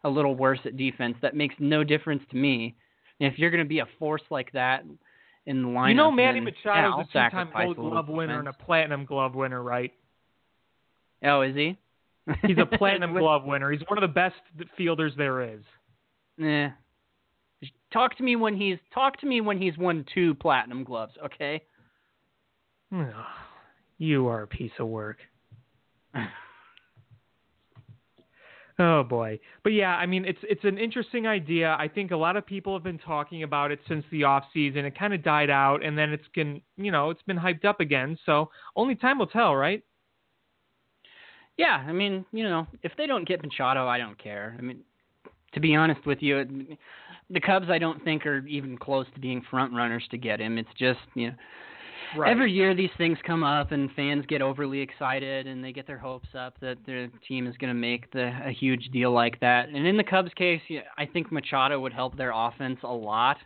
[0.03, 2.75] a little worse at defense, that makes no difference to me.
[3.20, 4.84] And if you're going to be a force like that
[5.45, 5.89] in the lineup.
[5.89, 9.34] You know, Manny then, yeah, Machado's a two-time Gold Glove winner and a Platinum Glove
[9.34, 9.91] winner, right?
[11.24, 11.78] Oh, is he?
[12.45, 13.72] He's a Platinum Glove winner.
[13.72, 14.36] He's one of the best
[14.78, 15.61] fielders there is.
[16.38, 16.70] Nah.
[17.91, 21.63] Talk to me when he's talk to me when he's won two platinum gloves, okay?
[23.99, 25.18] You are a piece of work.
[28.80, 29.39] Oh boy.
[29.63, 31.75] But yeah, I mean it's it's an interesting idea.
[31.80, 34.86] I think a lot of people have been talking about it since the off season.
[34.86, 37.80] It kind of died out and then it's been, you know, it's been hyped up
[37.80, 38.17] again.
[38.25, 39.84] So only time will tell, right?
[41.57, 44.55] Yeah, I mean, you know, if they don't get Machado, I don't care.
[44.59, 44.82] I mean,
[45.53, 46.45] to be honest with you,
[47.32, 50.59] the Cubs I don't think are even close to being front runners to get him.
[50.59, 51.36] It's just, you know,
[52.16, 52.32] Right.
[52.32, 55.97] every year these things come up and fans get overly excited and they get their
[55.97, 59.68] hopes up that their team is going to make the a huge deal like that.
[59.70, 63.38] And in the Cubs case, yeah, I think Machado would help their offense a lot,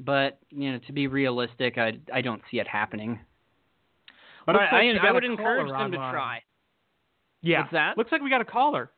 [0.00, 3.20] but you know, to be realistic, I I don't see it happening.
[4.46, 6.42] But Looks I, like I, I would encourage them to try.
[7.40, 7.60] yeah.
[7.60, 7.96] What's that?
[7.96, 8.90] Looks like we got a caller.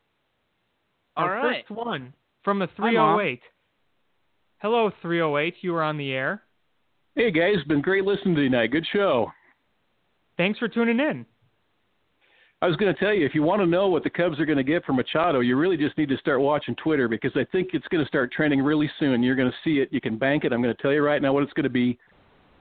[1.15, 1.65] All Our right.
[1.67, 3.41] first one from the 308.
[4.59, 6.41] Hello 308, you are on the air.
[7.17, 8.67] Hey guys, been great listening to you tonight.
[8.67, 9.31] Good show.
[10.37, 11.25] Thanks for tuning in.
[12.61, 14.45] I was going to tell you, if you want to know what the Cubs are
[14.45, 17.43] going to get from Machado, you really just need to start watching Twitter because I
[17.51, 19.23] think it's going to start trending really soon.
[19.23, 19.89] You're going to see it.
[19.91, 20.53] You can bank it.
[20.53, 21.97] I'm going to tell you right now what it's going to be.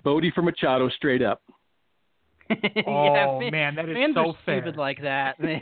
[0.04, 1.42] Bodie for Machado straight up.
[2.86, 4.61] Oh yeah, fan- man, that is fans so are fair.
[4.62, 5.36] stupid like that.
[5.40, 5.52] Those It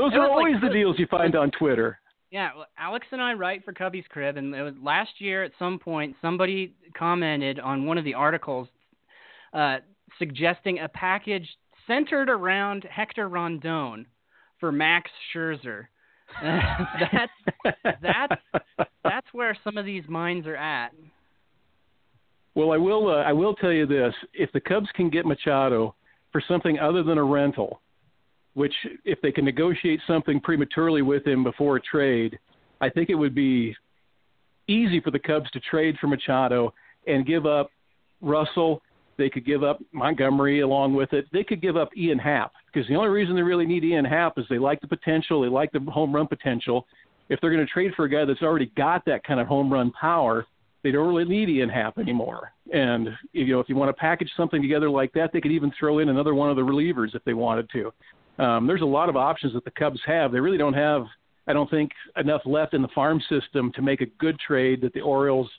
[0.00, 1.98] are was like always the the- deals you find on Twitter.
[2.30, 5.52] Yeah, well, Alex and I write for Cubbies Crib, and it was last year at
[5.58, 8.68] some point somebody commented on one of the articles
[9.52, 9.78] uh,
[10.18, 11.48] suggesting a package
[11.86, 14.06] centered around Hector Rondon
[14.58, 15.86] for Max Scherzer.
[16.42, 17.32] that's
[18.02, 18.42] that's
[19.04, 20.90] that's where some of these minds are at.
[22.56, 23.08] Well, I will.
[23.08, 25.94] Uh, I will tell you this: if the Cubs can get Machado
[26.32, 27.80] for something other than a rental,
[28.56, 28.72] which
[29.04, 32.38] if they can negotiate something prematurely with him before a trade,
[32.80, 33.76] I think it would be
[34.66, 36.72] easy for the Cubs to trade for Machado
[37.06, 37.68] and give up
[38.22, 38.80] Russell.
[39.18, 41.26] They could give up Montgomery along with it.
[41.34, 44.38] They could give up Ian Happ because the only reason they really need Ian Happ
[44.38, 46.86] is they like the potential, they like the home run potential.
[47.28, 49.70] If they're going to trade for a guy that's already got that kind of home
[49.70, 50.46] run power,
[50.82, 52.52] they don't really need Ian Happ anymore.
[52.72, 55.70] And you know, if you want to package something together like that, they could even
[55.78, 57.92] throw in another one of the relievers if they wanted to.
[58.38, 60.32] Um, there's a lot of options that the Cubs have.
[60.32, 61.06] They really don't have,
[61.46, 64.92] I don't think, enough left in the farm system to make a good trade that
[64.92, 65.50] the Orioles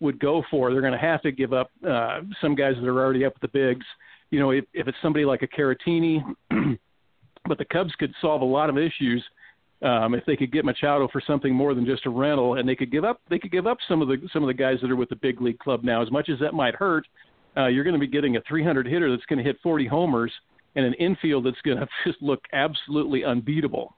[0.00, 0.72] would go for.
[0.72, 3.40] They're going to have to give up uh, some guys that are already up at
[3.40, 3.86] the bigs.
[4.30, 6.22] You know, if, if it's somebody like a Caratini,
[7.48, 9.24] but the Cubs could solve a lot of issues
[9.82, 12.74] um, if they could get Machado for something more than just a rental, and they
[12.74, 14.90] could give up they could give up some of the some of the guys that
[14.90, 16.02] are with the big league club now.
[16.02, 17.06] As much as that might hurt,
[17.56, 20.32] uh, you're going to be getting a 300 hitter that's going to hit 40 homers
[20.76, 23.94] and an infield that's going to just look absolutely unbeatable.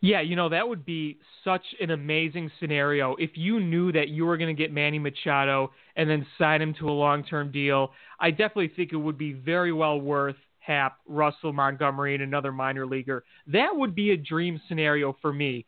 [0.00, 4.26] Yeah, you know, that would be such an amazing scenario if you knew that you
[4.26, 7.92] were going to get Manny Machado and then sign him to a long term deal.
[8.20, 12.86] I definitely think it would be very well worth Happ, Russell Montgomery, and another minor
[12.86, 13.24] leaguer.
[13.46, 15.64] That would be a dream scenario for me.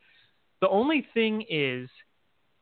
[0.61, 1.89] The only thing is,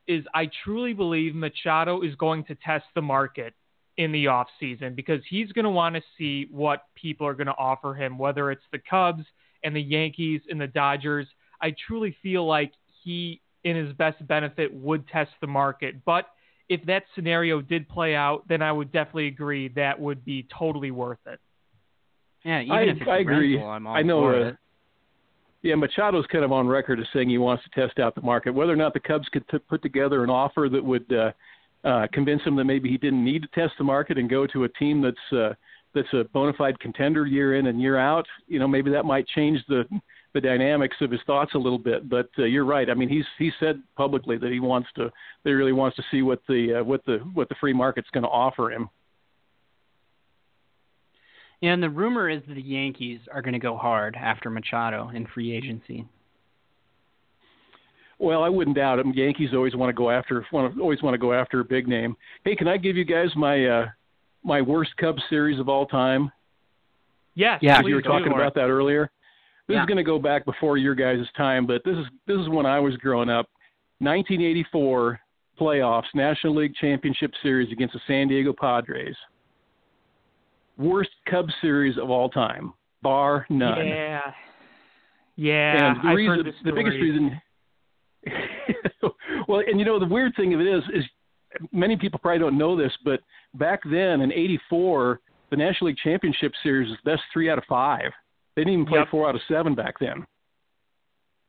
[0.07, 3.55] is I truly believe Machado is going to test the market
[3.99, 7.47] in the off season because he's going to want to see what people are going
[7.47, 9.25] to offer him, whether it's the Cubs
[9.65, 11.27] and the Yankees and the Dodgers.
[11.63, 12.73] I truly feel like
[13.03, 16.05] he, in his best benefit, would test the market.
[16.05, 16.27] But
[16.69, 20.91] if that scenario did play out, then I would definitely agree that would be totally
[20.91, 21.41] worth it.
[22.45, 23.55] Yeah, even I, if it's I agree.
[23.55, 24.21] rental, I'm all I know.
[24.21, 24.57] for Uh, it.
[25.63, 28.53] yeah, Machado's kind of on record as saying he wants to test out the market.
[28.53, 31.33] Whether or not the Cubs could t- put together an offer that would uh,
[31.87, 34.65] uh, convince him that maybe he didn't need to test the market and go to
[34.65, 35.55] a team that's uh,
[35.95, 39.27] that's a bona fide contender year in and year out, you know, maybe that might
[39.29, 39.85] change the
[40.35, 42.11] the dynamics of his thoughts a little bit.
[42.11, 42.91] But uh, you're right.
[42.91, 46.03] I mean, he's he said publicly that he wants to, that he really wants to
[46.11, 48.91] see what the uh, what the what the free market's going to offer him.
[51.63, 55.27] And the rumor is that the Yankees are going to go hard after Machado in
[55.27, 56.05] free agency.
[58.19, 59.07] Well, I wouldn't doubt it.
[59.15, 61.87] Yankees always want to go after want to, always want to go after a big
[61.87, 62.17] name.
[62.45, 63.87] Hey, can I give you guys my uh,
[64.43, 66.31] my worst Cubs series of all time?
[67.35, 69.11] Yes, Yeah, please you were talking about that earlier.
[69.69, 69.83] This Yeah.
[69.83, 72.65] is going to go back before your guys' time, but this is this is when
[72.65, 73.47] I was growing up.
[73.99, 75.21] 1984
[75.61, 79.17] playoffs, National League Championship Series against the San Diego Padres.
[80.79, 83.87] Worst Cubs series of all time, bar none.
[83.87, 84.21] Yeah,
[85.37, 85.89] yeah.
[85.91, 87.41] and the I've reason, heard the, the biggest reason.
[89.49, 91.05] well, and you know the weird thing of it is, is
[91.73, 93.21] many people probably don't know this, but
[93.55, 95.21] back then in '84,
[95.51, 98.11] the National League Championship Series was best three out of five.
[98.55, 99.09] They didn't even play Yep.
[99.11, 100.27] four out of seven back then.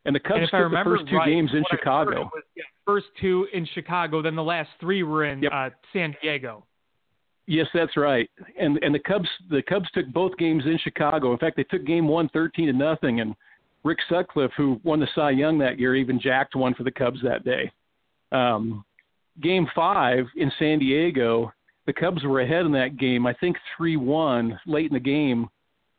[0.06, 2.24] And the Cubs and took the first two right, games in what I heard Chicago.
[2.34, 5.52] was, yeah, first two in Chicago, then the last three were in Yep.
[5.54, 6.66] uh, San Diego.
[7.46, 8.30] Yes, that's right.
[8.60, 11.32] And and the Cubs the Cubs took both games in Chicago.
[11.32, 13.36] In fact, they took game one 13 to nothing and
[13.84, 17.20] Rick Sutcliffe, who won the Cy Young that year, even jacked one for the Cubs
[17.24, 17.72] that day.
[18.32, 18.84] Um,
[19.42, 21.52] game five in San Diego,
[21.86, 25.48] the Cubs were ahead in that game, I think 3 1 late in the game.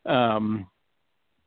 [0.05, 0.66] Um,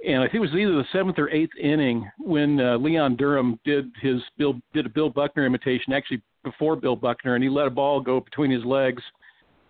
[0.05, 3.59] and I think it was either the seventh or eighth inning when uh, Leon Durham
[3.63, 7.67] did his Bill did a Bill Buckner imitation, actually before Bill Buckner, and he let
[7.67, 9.03] a ball go between his legs.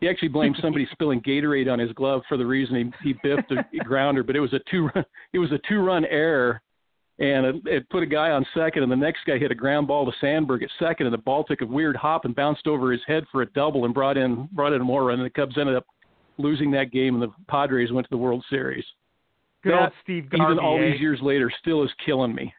[0.01, 3.51] He actually blamed somebody spilling Gatorade on his glove for the reason he, he biffed
[3.51, 6.61] a grounder, but it was a two run it was a two run error,
[7.19, 9.87] and it, it put a guy on second, and the next guy hit a ground
[9.87, 12.91] ball to Sandberg at second, and the ball took a weird hop and bounced over
[12.91, 15.57] his head for a double and brought in brought in more run, and the Cubs
[15.57, 15.85] ended up
[16.37, 18.83] losing that game, and the Padres went to the World Series.
[19.63, 20.53] Good That, old Steve Garvey.
[20.53, 20.91] Even all eh?
[20.91, 22.51] these years later, still is killing me.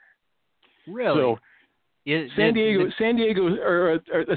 [0.86, 1.16] Really?
[1.16, 1.38] So
[2.04, 4.36] Is- San Diego, San Diego, or a, or a,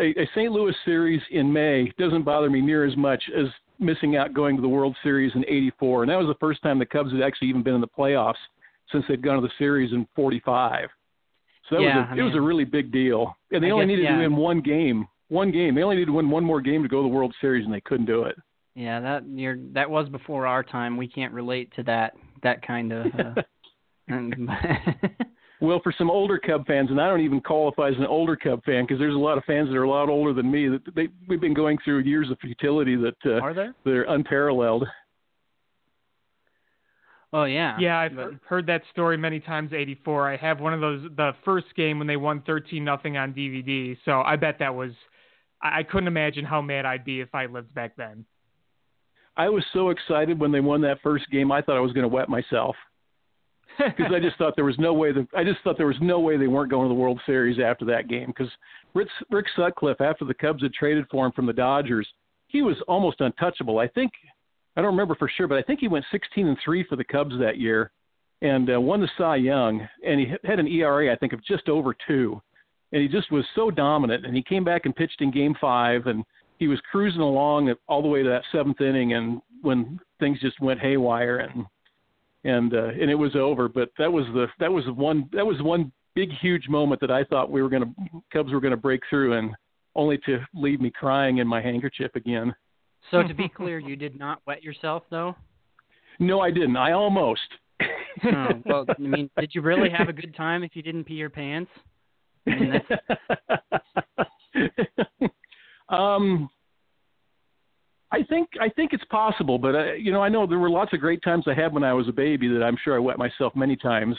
[0.00, 0.50] a, a St.
[0.52, 3.46] Louis series in May doesn't bother me near as much as
[3.78, 6.78] missing out going to the World Series in '84, and that was the first time
[6.78, 8.34] the Cubs had actually even been in the playoffs
[8.90, 10.88] since they'd gone to the series in '45.
[11.68, 13.70] So that Yeah, was a, I it was a really big deal, and they I
[13.70, 14.16] only guess, needed yeah.
[14.16, 15.06] to win one game.
[15.28, 15.74] One game.
[15.74, 17.72] They only needed to win one more game to go to the World Series, and
[17.74, 18.36] they couldn't do it.
[18.74, 20.96] yeah, that you're, that was before our time.
[20.96, 23.06] We can't relate to that that kind of.
[23.18, 23.42] Uh,
[24.08, 24.48] and-
[25.64, 28.62] Well, for some older Cub fans, and I don't even qualify as an older Cub
[28.64, 30.68] fan because there's a lot of fans that are a lot older than me.
[30.68, 33.74] That they we've been going through years of futility that uh, Are there?
[33.84, 34.86] They're unparalleled.
[37.32, 37.78] Oh yeah.
[37.80, 39.72] Yeah, I've But- heard that story many times.
[39.72, 40.30] '84.
[40.32, 41.08] I have one of those.
[41.16, 43.96] The first game when they won 13 nothing on DVD.
[44.04, 44.92] So I bet that was.
[45.62, 48.26] I I couldn't imagine how mad I'd be if I lived back then.
[49.36, 51.50] I was so excited when they won that first game.
[51.50, 52.76] I thought I was going to wet myself.
[53.78, 56.20] Because I just thought there was no way that I just thought there was no
[56.20, 58.52] way they weren't going to the World Series after that game because
[58.94, 62.08] Rick, Rick Sutcliffe after the Cubs had traded for him from the Dodgers,
[62.48, 63.78] he was almost untouchable.
[63.78, 64.12] I think
[64.76, 67.04] I don't remember for sure, but I think he went 16 and three for the
[67.04, 67.92] Cubs that year,
[68.42, 71.68] and uh, won the Cy Young, and he had an ERA I think of just
[71.68, 72.40] over two,
[72.92, 74.26] and he just was so dominant.
[74.26, 76.24] And he came back and pitched in Game Five, and
[76.58, 80.60] he was cruising along all the way to that seventh inning, and when things just
[80.60, 81.64] went haywire, and
[82.44, 83.68] and uh, and it was over.
[83.68, 87.24] But that was the that was one that was one big huge moment that I
[87.24, 89.54] thought we were going to Cubs were going to break through, and
[89.94, 92.54] only to leave me crying in my handkerchief again.
[93.10, 95.34] So to be clear, you did not wet yourself though.
[96.18, 96.76] No, I didn't.
[96.76, 97.40] I almost.
[98.24, 101.14] oh, well, I mean, did you really have a good time if you didn't pee
[101.14, 101.70] your pants?
[102.46, 102.80] I mean,
[105.88, 106.48] um,
[108.14, 110.92] I think I think it's possible, but uh, you know, I know there were lots
[110.92, 113.18] of great times I had when I was a baby that I'm sure I wet
[113.18, 114.16] myself many times,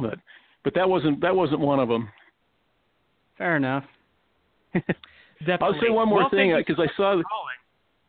[0.00, 0.18] but
[0.64, 2.08] but that wasn't that wasn't one of them.
[3.38, 3.84] Fair enough.
[5.60, 7.16] I'll say one more well, thing because I saw.
[7.16, 7.24] The,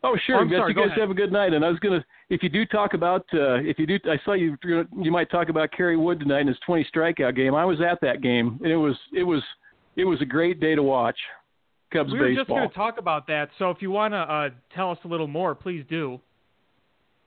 [0.04, 0.42] oh, sure.
[0.42, 1.54] Oh, sorry, you guys have a good night.
[1.54, 4.34] And I was gonna, if you do talk about, uh, if you do, I saw
[4.34, 4.58] you.
[4.64, 7.56] You might talk about Kerry Wood tonight in his 20 strikeout game.
[7.56, 9.42] I was at that game, and it was, it was,
[9.96, 11.18] it was a great day to watch.
[11.94, 12.44] Cubs we were baseball.
[12.44, 13.50] just going to talk about that.
[13.60, 16.20] So if you want to uh, tell us a little more, please do.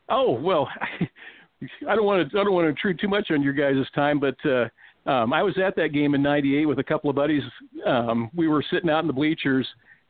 [0.09, 0.69] Oh well,
[1.89, 2.39] I don't want to.
[2.39, 4.37] I don't want to intrude too much on your guys' time, but.
[4.49, 4.69] uh
[5.07, 7.45] um, I was at that game in '98 with a couple of buddies.
[7.87, 9.64] Um, we were sitting out in the bleachers,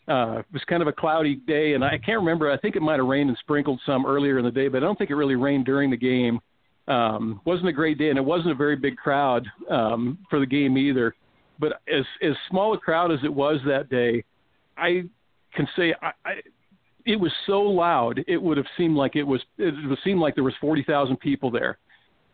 [0.09, 2.51] uh, it was kind of a cloudy day, and I can't remember.
[2.51, 4.81] I think it might have rained and sprinkled some earlier in the day, but I
[4.81, 6.39] don't think it really rained during the game.
[6.87, 10.47] Um, wasn't a great day, and it wasn't a very big crowd um, for the
[10.47, 11.15] game either.
[11.59, 14.23] But as as small a crowd as it was that day,
[14.77, 15.05] I
[15.55, 16.33] can say I, I,
[17.05, 18.23] it was so loud.
[18.27, 19.41] It would have seemed like it was.
[19.59, 21.79] It would seem like there was forty thousand people there.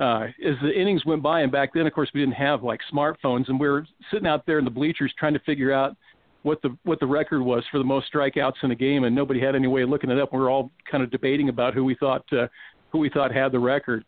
[0.01, 2.81] Uh, as the innings went by, and back then, of course, we didn't have like
[2.93, 5.97] smartphones, and we were sitting out there in the bleachers trying to figure out
[6.43, 9.41] what the what the record was for the most strikeouts in a game, and nobody
[9.41, 10.33] had any way of looking it up.
[10.33, 12.49] We were all kind of debating about who we thought uh,
[12.91, 14.05] who we thought had the record.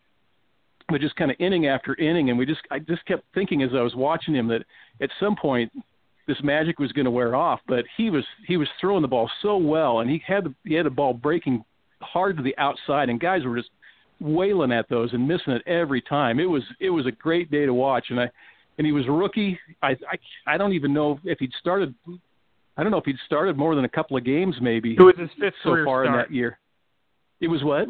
[0.89, 3.69] But just kind of inning after inning, and we just I just kept thinking as
[3.73, 4.63] I was watching him that
[5.01, 5.71] at some point
[6.27, 7.59] this magic was going to wear off.
[7.67, 10.73] But he was he was throwing the ball so well, and he had the, he
[10.73, 11.63] had the ball breaking
[12.01, 13.69] hard to the outside, and guys were just
[14.19, 16.39] wailing at those and missing it every time.
[16.39, 18.29] It was it was a great day to watch, and I
[18.77, 19.59] and he was a rookie.
[19.81, 20.17] I I,
[20.47, 21.93] I don't even know if he'd started
[22.77, 24.95] I don't know if he'd started more than a couple of games, maybe.
[24.95, 26.07] It was his fifth so far start.
[26.07, 26.59] in that year.
[27.39, 27.87] It was what?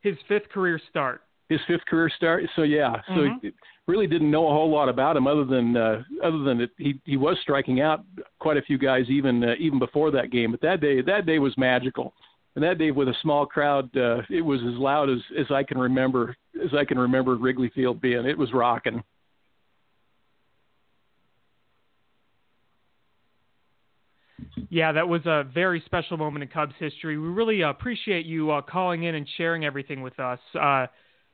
[0.00, 1.22] His fifth career start.
[1.48, 2.44] His fifth career start.
[2.56, 3.40] So yeah, so Mhm.
[3.40, 3.52] he
[3.86, 7.00] really didn't know a whole lot about him other than uh, other than it, he
[7.04, 8.04] he was striking out
[8.38, 10.50] quite a few guys even uh, even before that game.
[10.50, 12.14] But that day that day was magical.
[12.54, 15.62] And that day with a small crowd, uh, it was as loud as as I
[15.62, 18.26] can remember as I can remember Wrigley Field being.
[18.26, 19.02] It was rocking.
[24.70, 27.18] Yeah, that was a very special moment in Cubs history.
[27.18, 30.38] We really appreciate you uh, calling in and sharing everything with us.
[30.54, 30.86] Uh,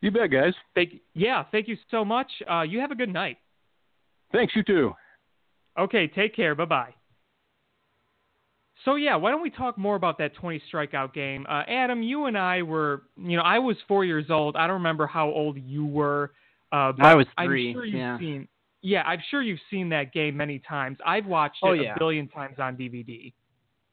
[0.05, 0.53] You bet, guys.
[0.75, 2.31] thank, yeah, thank you so much.
[2.51, 3.39] Uh, you have a good night.
[4.33, 4.55] Thanks.
[4.55, 4.93] You too.
[5.79, 6.55] Okay, take care.
[6.55, 6.95] Bye bye.
[8.85, 11.47] So yeah, why don't we talk more about that 20 strikeout game?
[11.49, 14.57] Uh, Adam, you and I were, you know, I was four years old.
[14.57, 16.33] I don't remember how old you were.
[16.71, 18.19] Uh, but I was I'm three, sure you've yeah.
[18.19, 18.47] seen.
[18.83, 20.99] Yeah, I'm sure you've seen that game many times.
[21.07, 23.33] I've watched it Oh, a billion times on DVD.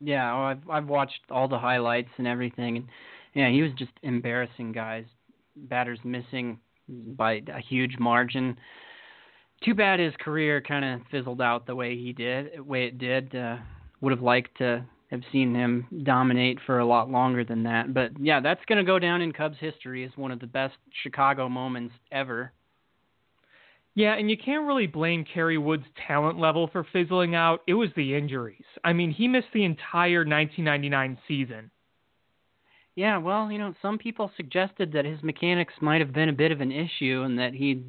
[0.01, 2.87] Yeah, oh, I've I've watched all the highlights and everything, and
[3.33, 5.05] yeah, he was just embarrassing guys.
[5.55, 8.57] Batters missing by a huge margin.
[9.63, 13.35] Too bad his career kind of fizzled out the way he did, way it did.
[13.35, 13.57] Uh,
[14.01, 17.93] would have liked to have seen him dominate for a lot longer than that.
[17.93, 20.75] But yeah, that's going to go down in Cubs history as one of the best
[21.03, 22.51] Chicago moments ever.
[23.93, 27.59] Yeah, and you can't really blame Kerry Wood's talent level for fizzling out.
[27.67, 28.63] It was the injuries.
[28.85, 31.71] I mean, he missed the entire 1999 season.
[33.01, 36.51] Yeah, well, you know, some people suggested that his mechanics might have been a bit
[36.51, 37.83] of an issue and that he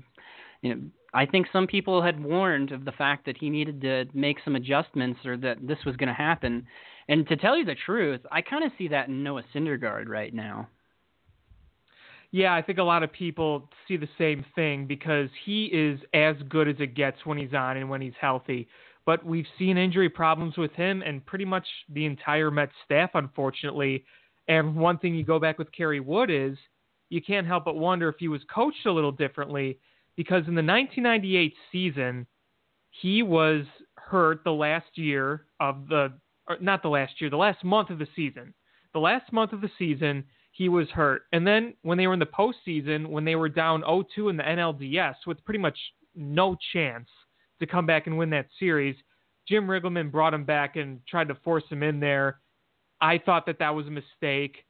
[0.62, 0.80] you know,
[1.12, 4.56] I think some people had warned of the fact that he needed to make some
[4.56, 6.66] adjustments or that this was going to happen.
[7.10, 10.32] And to tell you the truth, I kind of see that in Noah Syndergaard right
[10.32, 10.70] now.
[12.30, 16.36] Yeah, I think a lot of people see the same thing because he is as
[16.48, 18.66] good as it gets when he's on and when he's healthy.
[19.04, 24.06] But we've seen injury problems with him and pretty much the entire Mets staff, unfortunately.
[24.49, 26.57] And one thing you go back with Kerry Wood is
[27.09, 29.78] you can't help but wonder if he was coached a little differently
[30.16, 32.26] because in the 1998 season,
[32.90, 33.64] he was
[33.97, 36.12] hurt the last year of the,
[36.61, 38.53] not the last year, the last month of the season.
[38.93, 41.22] The last month of the season, he was hurt.
[41.32, 44.43] And then when they were in the postseason, when they were down 0-2 in the
[44.43, 45.78] NLDS with pretty much
[46.14, 47.09] no chance
[47.61, 48.97] to come back and win that series,
[49.49, 52.40] Jim Riggleman brought him back and tried to force him in there.
[53.03, 54.64] I thought that that was a mistake.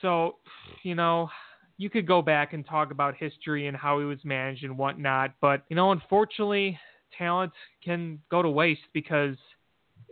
[0.00, 0.36] So,
[0.82, 1.28] you know,
[1.76, 5.34] you could go back and talk about history and how he was managed and whatnot,
[5.40, 6.78] but you know, unfortunately,
[7.16, 7.52] talent
[7.84, 9.36] can go to waste because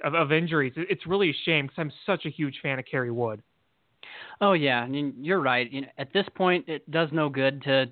[0.04, 0.74] of, of injuries.
[0.76, 3.42] It's really a shame because I'm such a huge fan of Kerry Wood.
[4.40, 5.70] Oh yeah, I mean you're right.
[5.72, 7.86] You know, at this point, it does no good to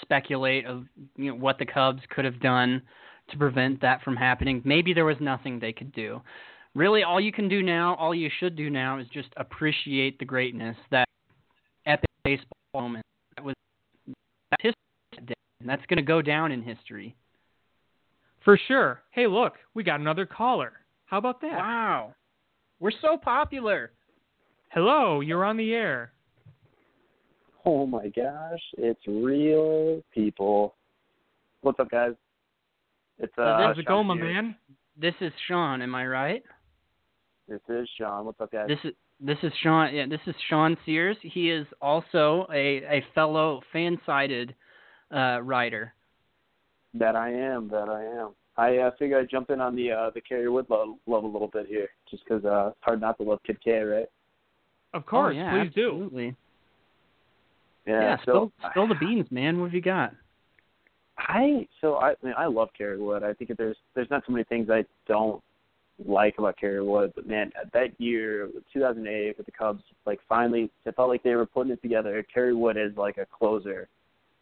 [0.00, 0.84] speculate of
[1.16, 2.82] you know what the Cubs could have done
[3.30, 4.62] to prevent that from happening.
[4.64, 6.22] Maybe there was nothing they could do.
[6.78, 10.24] Really, all you can do now, all you should do now, is just appreciate the
[10.24, 11.08] greatness that
[11.86, 13.04] epic baseball moment
[13.34, 13.56] that was
[14.06, 15.34] that history.
[15.58, 17.16] and That's going to go down in history.
[18.44, 19.02] For sure.
[19.10, 20.74] Hey, look, we got another caller.
[21.06, 21.58] How about that?
[21.58, 22.14] Wow,
[22.78, 23.90] we're so popular.
[24.68, 26.12] Hello, you're on the air.
[27.64, 30.76] Oh my gosh, it's real people.
[31.62, 32.12] What's up, guys?
[33.18, 34.54] It's uh, how's it Sean going, my man?
[34.96, 35.82] This is Sean.
[35.82, 36.44] Am I right?
[37.48, 38.26] This is Sean.
[38.26, 38.68] What's up, guys?
[38.68, 39.94] This is this is Sean.
[39.94, 41.16] Yeah, this is Sean Sears.
[41.22, 44.50] He is also a a fellow FanSided
[45.14, 45.94] uh, writer.
[46.94, 47.68] That I am.
[47.68, 48.30] That I am.
[48.58, 51.26] I uh, figure I'd jump in on the uh, the Kerry Wood love, love a
[51.26, 54.08] little bit here, just 'cause uh, it's hard not to love Kid K, right?
[54.92, 55.88] Of course, oh, yeah, please do.
[55.88, 56.36] absolutely.
[57.86, 58.00] Yeah.
[58.00, 59.58] Yeah, so spill spill the beans, man.
[59.58, 60.12] What have you got?
[61.16, 63.22] I so I, I mean I love Kerry Wood.
[63.22, 65.42] I think that there's there's not so many things I don't
[66.04, 70.94] like about Kerry Wood, but man, that year, 2008 with the Cubs, like finally, it
[70.94, 72.24] felt like they were putting it together.
[72.32, 73.88] Kerry Wood is like a closer,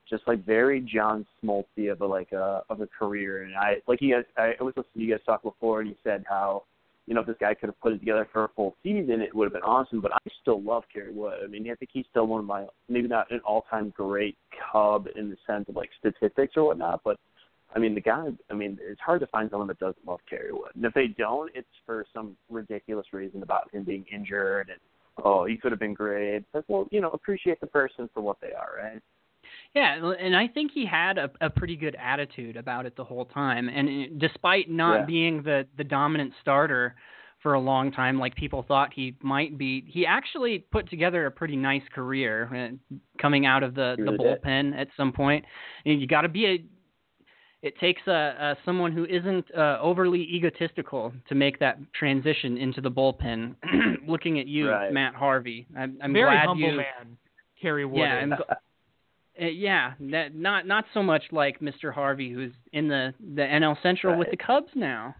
[0.08, 3.42] just like very John Smoltzy of a like a of a career.
[3.42, 5.96] And I like you guys, I was listening to you guys talk before, and you
[6.04, 6.64] said how
[7.06, 9.34] you know if this guy could have put it together for a full season, it
[9.34, 10.00] would have been awesome.
[10.00, 11.38] But I still love Kerry Wood.
[11.42, 14.36] I mean, I think he's still one of my maybe not an all-time great
[14.72, 17.18] Cub in the sense of like statistics or whatnot, but
[17.74, 18.28] I mean, the guy.
[18.50, 20.72] I mean, it's hard to find someone that doesn't love Kerry Wood.
[20.74, 24.78] And if they don't, it's for some ridiculous reason about him being injured and
[25.24, 26.44] oh, he could have been great.
[26.52, 29.02] But well, you know, appreciate the person for what they are, right?
[29.74, 33.24] Yeah, and I think he had a, a pretty good attitude about it the whole
[33.26, 33.68] time.
[33.68, 35.06] And despite not Yeah.
[35.06, 36.94] being the the dominant starter
[37.42, 41.30] for a long time, like people thought he might be, he actually put together a
[41.30, 44.42] pretty nice career uh, coming out of the He the really did.
[44.42, 45.44] bullpen at some point.
[45.84, 46.64] And you got to be a.
[47.66, 52.80] It takes a, a someone who isn't uh, overly egotistical to make that transition into
[52.80, 53.56] the bullpen.
[54.06, 54.92] Looking at you, Right.
[54.92, 56.76] Matt Harvey, I'm, I'm Very glad humble you.
[56.76, 57.16] man,
[57.60, 57.98] Kerry Wood.
[57.98, 58.32] Yeah, is.
[58.32, 61.92] I'm, uh, yeah, that not not so much like Mr.
[61.92, 65.14] Harvey, who's in the the NL Central with the Cubs now.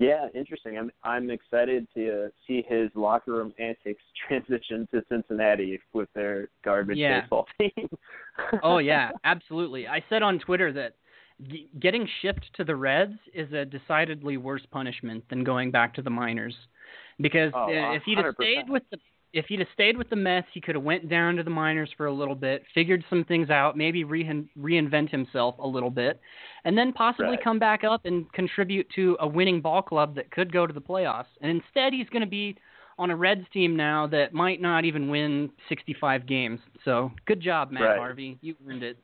[0.00, 0.76] Yeah, interesting.
[0.78, 6.50] I'm I'm excited to uh, see his locker room antics transition to Cincinnati with their
[6.64, 7.20] garbage Yeah.
[7.20, 7.70] baseball team.
[8.62, 9.88] Oh yeah, absolutely.
[9.88, 10.94] I said on Twitter that
[11.46, 16.02] g- getting shipped to the Reds is a decidedly worse punishment than going back to
[16.02, 16.54] the minors,
[17.20, 18.98] because Oh, uh, if he'd have stayed with the
[19.34, 21.90] if he'd have stayed with the Mets, he could have went down to the minors
[21.98, 26.18] for a little bit, figured some things out, maybe rein reinvent himself a little bit,
[26.64, 27.44] and then possibly Right.
[27.44, 30.80] come back up and contribute to a winning ball club that could go to the
[30.80, 31.26] playoffs.
[31.42, 32.56] And instead, he's going to be
[32.98, 36.60] on a Reds team now that might not even win 65 games.
[36.84, 37.96] So, good job, Matt Right.
[37.98, 38.38] Harvey.
[38.40, 38.96] You earned it.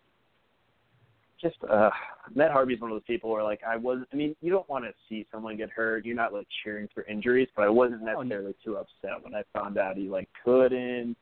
[1.44, 1.90] Just uh
[2.34, 4.84] Matt Harvey's one of those people where like I was I mean, you don't want
[4.84, 6.04] to see someone get hurt.
[6.04, 8.20] You're not like cheering for injuries, but I wasn't Oh, no.
[8.22, 11.16] necessarily too upset when I found out he like couldn't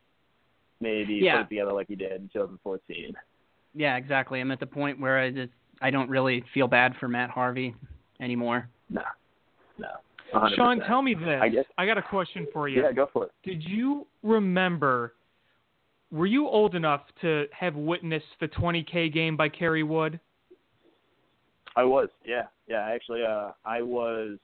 [0.80, 1.38] maybe Yeah.
[1.38, 3.12] put it together like he did in 2014.
[3.74, 4.40] Yeah, exactly.
[4.40, 7.74] I'm at the point where I just I don't really feel bad for Matt Harvey
[8.20, 8.68] anymore.
[8.88, 9.02] No.
[9.78, 9.88] No.
[10.32, 10.54] 100%.
[10.56, 11.38] Sean, tell me this.
[11.42, 12.82] I guess- got a question for you.
[12.82, 13.32] Yeah, go for it.
[13.42, 15.14] Did you remember?
[16.12, 20.20] Were you old enough to have witnessed the 20K game by Kerry Wood?
[21.74, 22.86] I was, yeah, yeah.
[22.86, 24.36] Actually, uh, I was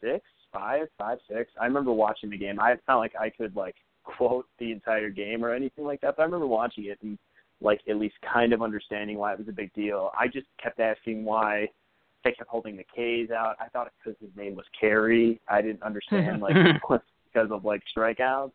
[0.00, 1.52] six, five, five, six.
[1.60, 2.58] I remember watching the game.
[2.58, 6.16] I it's not like I could like quote the entire game or anything like that,
[6.16, 7.16] but I remember watching it and
[7.60, 10.10] like at least kind of understanding why it was a big deal.
[10.18, 11.68] I just kept asking why
[12.24, 13.54] they kept holding the K's out.
[13.60, 15.40] I thought it because his name was Kerry.
[15.48, 16.54] I didn't understand like
[17.32, 18.50] because of like strikeouts.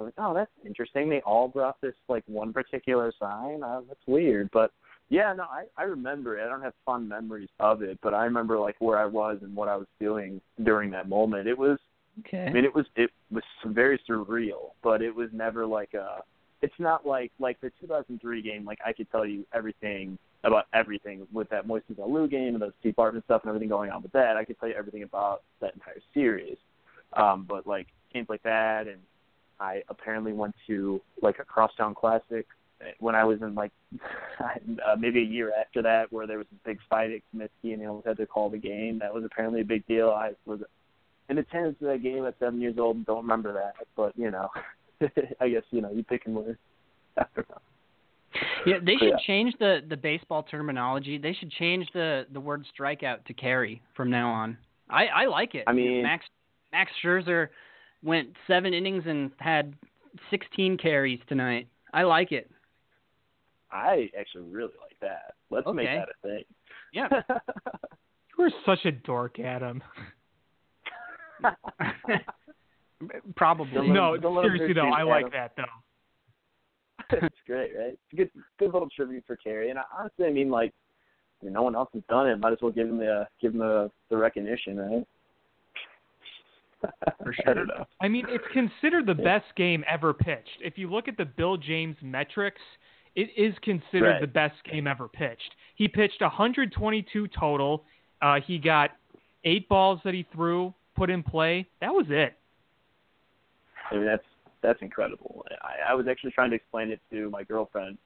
[0.00, 1.08] I was like, oh, that's interesting.
[1.08, 3.62] They all brought this like one particular sign.
[3.62, 4.72] Uh, that's weird, but
[5.10, 6.44] yeah, no, I I remember it.
[6.44, 9.54] I don't have fond memories of it, but I remember like where I was and
[9.54, 11.48] what I was feeling during that moment.
[11.48, 11.78] It was,
[12.20, 12.46] Okay.
[12.46, 16.22] I mean, it was it was very surreal, but it was never like a.
[16.62, 18.64] It's not like like the 2003 game.
[18.64, 22.72] Like I could tell you everything about everything with that Moises Alou game and the
[22.80, 24.36] Steve Bartman stuff and everything going on with that.
[24.36, 26.56] I could tell you everything about that entire series.
[27.12, 28.98] Um, but like games like that and
[29.60, 32.46] I apparently went to like a crosstown classic
[32.98, 33.72] when I was in like
[34.40, 37.80] uh, maybe a year after that, where there was a big fight at Comiskey and
[37.82, 38.98] they almost had to call the game.
[38.98, 40.10] That was apparently a big deal.
[40.10, 40.60] I was
[41.28, 44.30] in attendance to that game at seven years old and don't remember that, but you
[44.30, 44.48] know,
[45.40, 46.56] I guess you know you pick and win.
[47.18, 47.56] I don't know.
[48.64, 49.16] Yeah, they should Yeah.
[49.26, 51.18] change the the baseball terminology.
[51.18, 54.56] They should change the the word strikeout to carry from now on.
[54.88, 55.64] I I like it.
[55.66, 56.24] I mean- Max
[56.72, 57.48] Max Scherzer
[58.02, 59.74] went seven innings and had
[60.30, 61.68] 16 carries tonight.
[61.92, 62.50] I like it.
[63.70, 65.34] I actually really like that.
[65.50, 66.44] Let's make that a thing.
[66.92, 67.08] Yeah.
[68.38, 69.82] You are such a dork, Adam.
[73.36, 73.74] Probably.
[73.74, 75.32] Don't no, him- don't let him seriously though, you, I like Adam.
[75.34, 77.16] that though.
[77.26, 77.92] it's great, right?
[77.92, 79.68] It's a good, good little tribute for Kerry.
[79.68, 80.72] And I, honestly, I mean, like,
[81.42, 82.40] I mean, no one else has done it.
[82.40, 85.06] Might as well give him the give him the, the recognition, right?
[87.22, 87.66] For I sure.
[87.66, 87.86] know.
[88.00, 90.60] I mean, it's considered the best game ever pitched.
[90.62, 92.60] If you look at the Bill James metrics,
[93.16, 94.20] it is considered Right.
[94.20, 95.54] the best game ever pitched.
[95.74, 97.84] He pitched 122 total.
[98.22, 98.90] Uh, he got
[99.44, 101.66] eight balls that he threw, put in play.
[101.80, 102.36] That was it.
[103.90, 104.24] I mean, that's
[104.62, 105.44] that's incredible.
[105.62, 107.96] I, I was actually trying to explain it to my girlfriend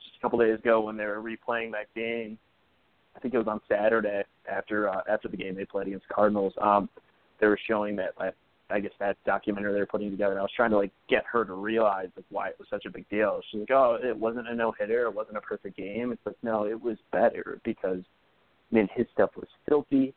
[0.00, 2.38] just a couple days ago when they were replaying that game.
[3.16, 6.52] I think it was on Saturday after uh, after the game they played against Cardinals.
[6.60, 6.88] Um,
[7.40, 8.30] they were showing that I,
[8.70, 10.32] I guess that documentary they were putting together.
[10.32, 12.84] And I was trying to like get her to realize like why it was such
[12.86, 13.40] a big deal.
[13.50, 15.06] She's like, "Oh, it wasn't a no hitter.
[15.06, 18.00] It wasn't a perfect game." It's like, no, it was better because
[18.72, 20.14] I mean his stuff was filthy.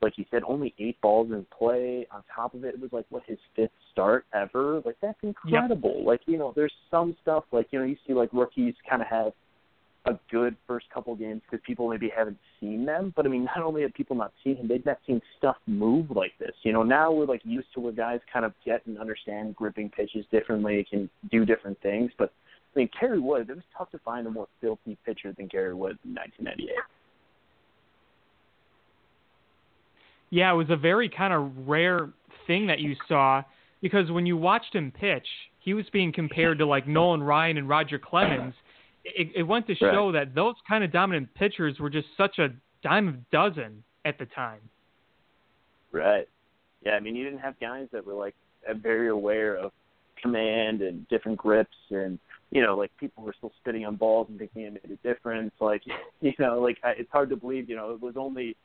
[0.00, 2.08] Like you said, only eight balls in play.
[2.10, 4.82] On top of it, it was like what his fifth start ever.
[4.84, 6.04] Like that's incredible.
[6.04, 9.08] Like you know, there's some stuff like you know you see like rookies kind of
[9.08, 9.32] have
[10.06, 13.12] a good first couple games because people maybe haven't seen them.
[13.14, 16.10] But I mean, not only have people not seen him, they've not seen stuff move
[16.10, 16.52] like this.
[16.62, 19.90] You know, now we're like used to where guys kind of get and understand gripping
[19.90, 22.10] pitches differently, can do different things.
[22.18, 22.32] But
[22.74, 25.74] I mean, Kerry Wood, it was tough to find a more filthy pitcher than Kerry
[25.74, 26.70] Wood in 1998.
[30.30, 32.08] Yeah, it was a very kind of rare
[32.46, 33.42] thing that you saw
[33.82, 35.26] because when you watched him pitch,
[35.60, 38.54] he was being compared to like Nolan Ryan and Roger Clemens.
[39.04, 39.92] It, it went to Right.
[39.92, 42.50] show that those kind of dominant pitchers were just such a
[42.82, 44.60] dime a dozen at the time.
[45.92, 46.28] Right.
[46.84, 48.34] Yeah, I mean, you didn't have guys that were like
[48.68, 49.72] uh, very aware of
[50.20, 52.18] command and different grips, and
[52.50, 55.52] you know, like people were still spitting on balls and thinking it made a difference.
[55.60, 55.82] Like,
[56.20, 57.68] you know, like I, it's hard to believe.
[57.68, 58.56] You know, it was only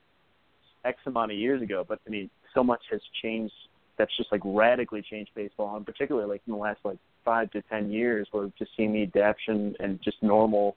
[0.86, 3.54] X amount of years ago, but I mean, so much has changed.
[3.98, 7.62] That's just like radically changed baseball, and particularly like in the last like five to
[7.64, 10.76] ten years, where we've just seen the adaptation and just normal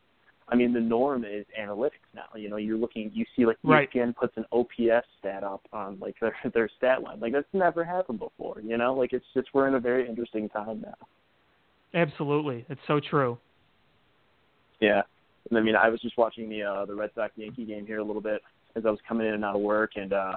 [0.51, 2.25] I mean, the norm is analytics now.
[2.35, 3.89] You know, you're looking, you see like Right.
[3.91, 7.21] ESPN puts an OPS stat up on like their their stat line.
[7.21, 8.61] Like that's never happened before.
[8.62, 10.95] You know, like it's just we're in a very interesting time now.
[11.95, 13.39] Absolutely, it's so true.
[14.81, 15.03] Yeah.
[15.49, 17.99] And I mean, I was just watching the uh, the Red Sox Yankee game here
[17.99, 18.43] a little bit
[18.77, 20.33] as I was coming in and out of work, and uh,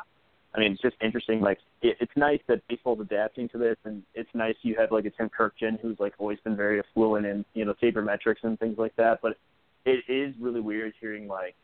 [0.56, 1.42] I mean, it's just interesting.
[1.42, 5.06] Like, it, it's nice that baseball's adapting to this, and it's nice you have like
[5.06, 8.78] a Tim Kurkjian who's like always been very affluent in you know sabermetrics and things
[8.78, 9.20] like that.
[9.22, 9.38] But
[9.86, 11.56] it is really weird hearing like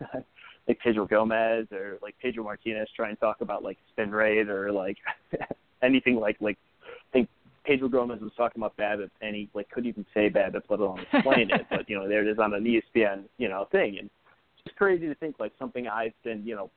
[0.68, 4.72] like Pedro Gomez or like Pedro Martinez try and talk about like spin rate or
[4.72, 4.96] like
[5.82, 7.28] anything like like I think
[7.64, 11.04] Pedro Gomez was talking about BABIP and he like couldn't even say BABIP, let alone
[11.12, 11.66] explain it.
[11.68, 14.08] But you know, there it is on an ESPN you know thing, and
[14.54, 16.70] it's just crazy to think like something I've been you know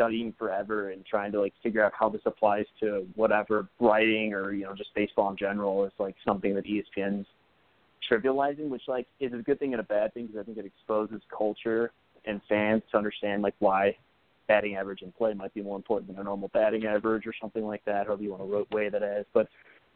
[0.00, 4.52] studying forever and trying to like figure out how this applies to whatever writing or
[4.52, 7.26] you know just baseball in general is like something that ESPN's
[8.10, 10.64] trivializing, which like is a good thing and a bad thing because I think it
[10.64, 11.92] exposes culture
[12.24, 13.94] and fans to understand like why
[14.48, 17.64] batting average in play might be more important than a normal batting average or something
[17.64, 19.26] like that, however you want to weigh that as.
[19.34, 19.48] But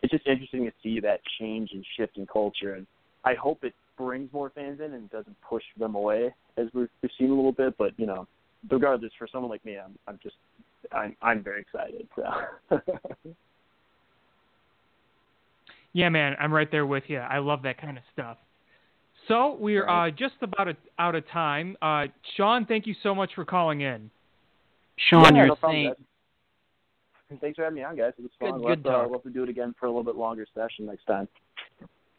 [0.03, 2.87] it's just interesting to see that change and shift in culture, and
[3.25, 6.89] I hope it brings more fans in and doesn't push them away as we've
[7.19, 7.77] seen a little bit.
[7.79, 8.29] But you know,
[8.71, 10.37] regardless, for someone like me, I'm I'm just
[10.93, 12.09] I'm I'm very excited.
[12.17, 12.81] So.
[15.97, 17.19] Yeah, man, I'm right there with you.
[17.19, 18.37] I love that kind of stuff.
[19.29, 21.77] So we're uh, just about a, out of time.
[21.81, 22.07] Uh,
[22.37, 24.11] Sean, thank you so much for calling in.
[25.09, 25.97] Sean, Yeah, you're no a saint.
[27.41, 28.13] Thanks for having me on, guys.
[28.19, 28.59] It was Good- fun.
[28.59, 30.45] good we'll, have to, we'll have to do it again for a little bit longer
[30.53, 31.29] session next time.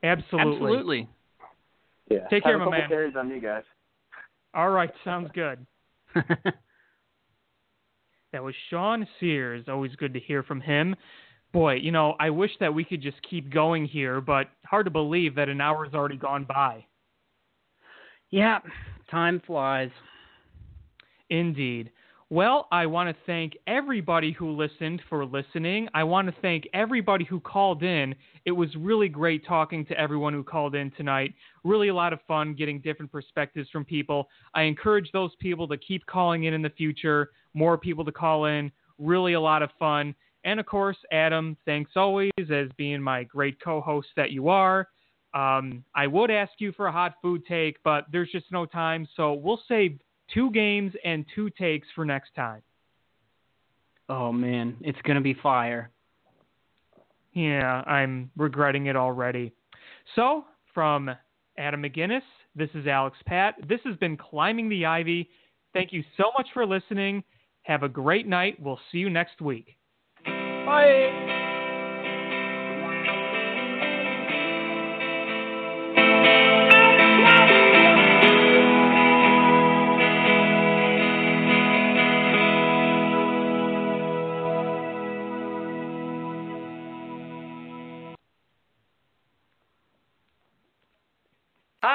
[0.04, 0.52] Absolutely.
[0.54, 1.10] Absolutely.
[2.10, 2.28] Yeah.
[2.30, 2.88] Take Have care, a my couple man.
[2.90, 3.64] carries on you guys.
[4.54, 5.66] All right, sounds good.
[8.36, 9.64] That was Sean Sears.
[9.70, 10.94] Always good to hear from him.
[11.54, 14.92] Boy, you know, I wish that we could just keep going here, but hard to
[14.92, 16.86] believe that an hour's already gone by.
[18.32, 18.60] yeah,
[19.10, 19.90] time flies.
[21.30, 21.92] Indeed.
[22.32, 25.88] Well, I want to thank everybody who listened for listening.
[25.94, 28.16] I want to thank everybody who called in.
[28.46, 31.36] It was really great talking to everyone who called in tonight.
[31.64, 34.28] Really a lot of fun getting different perspectives from people.
[34.56, 38.46] I encourage those people to keep calling in in the future, more people to call
[38.46, 38.72] in.
[38.98, 40.16] Really a lot of fun.
[40.46, 44.88] And of course, Adam, thanks always as being my great co host that you are.
[45.36, 49.08] Um, I would ask you for a hot food take, but there's just no time.
[49.16, 50.00] So we'll save
[50.34, 52.62] two games and two takes for next time.
[54.10, 55.92] Oh man, it's gonna be fire.
[57.34, 59.52] Yeah, I'm regretting it already.
[60.16, 61.10] So, from
[61.58, 62.22] Adam McGinnis,
[62.56, 63.56] this is Alex Pat.
[63.68, 65.30] This has been Climbing the Ivy.
[65.74, 67.24] Thank you so much for listening.
[67.64, 68.58] Have a great night.
[68.62, 69.76] We'll see you next week.
[70.26, 71.25] Bye.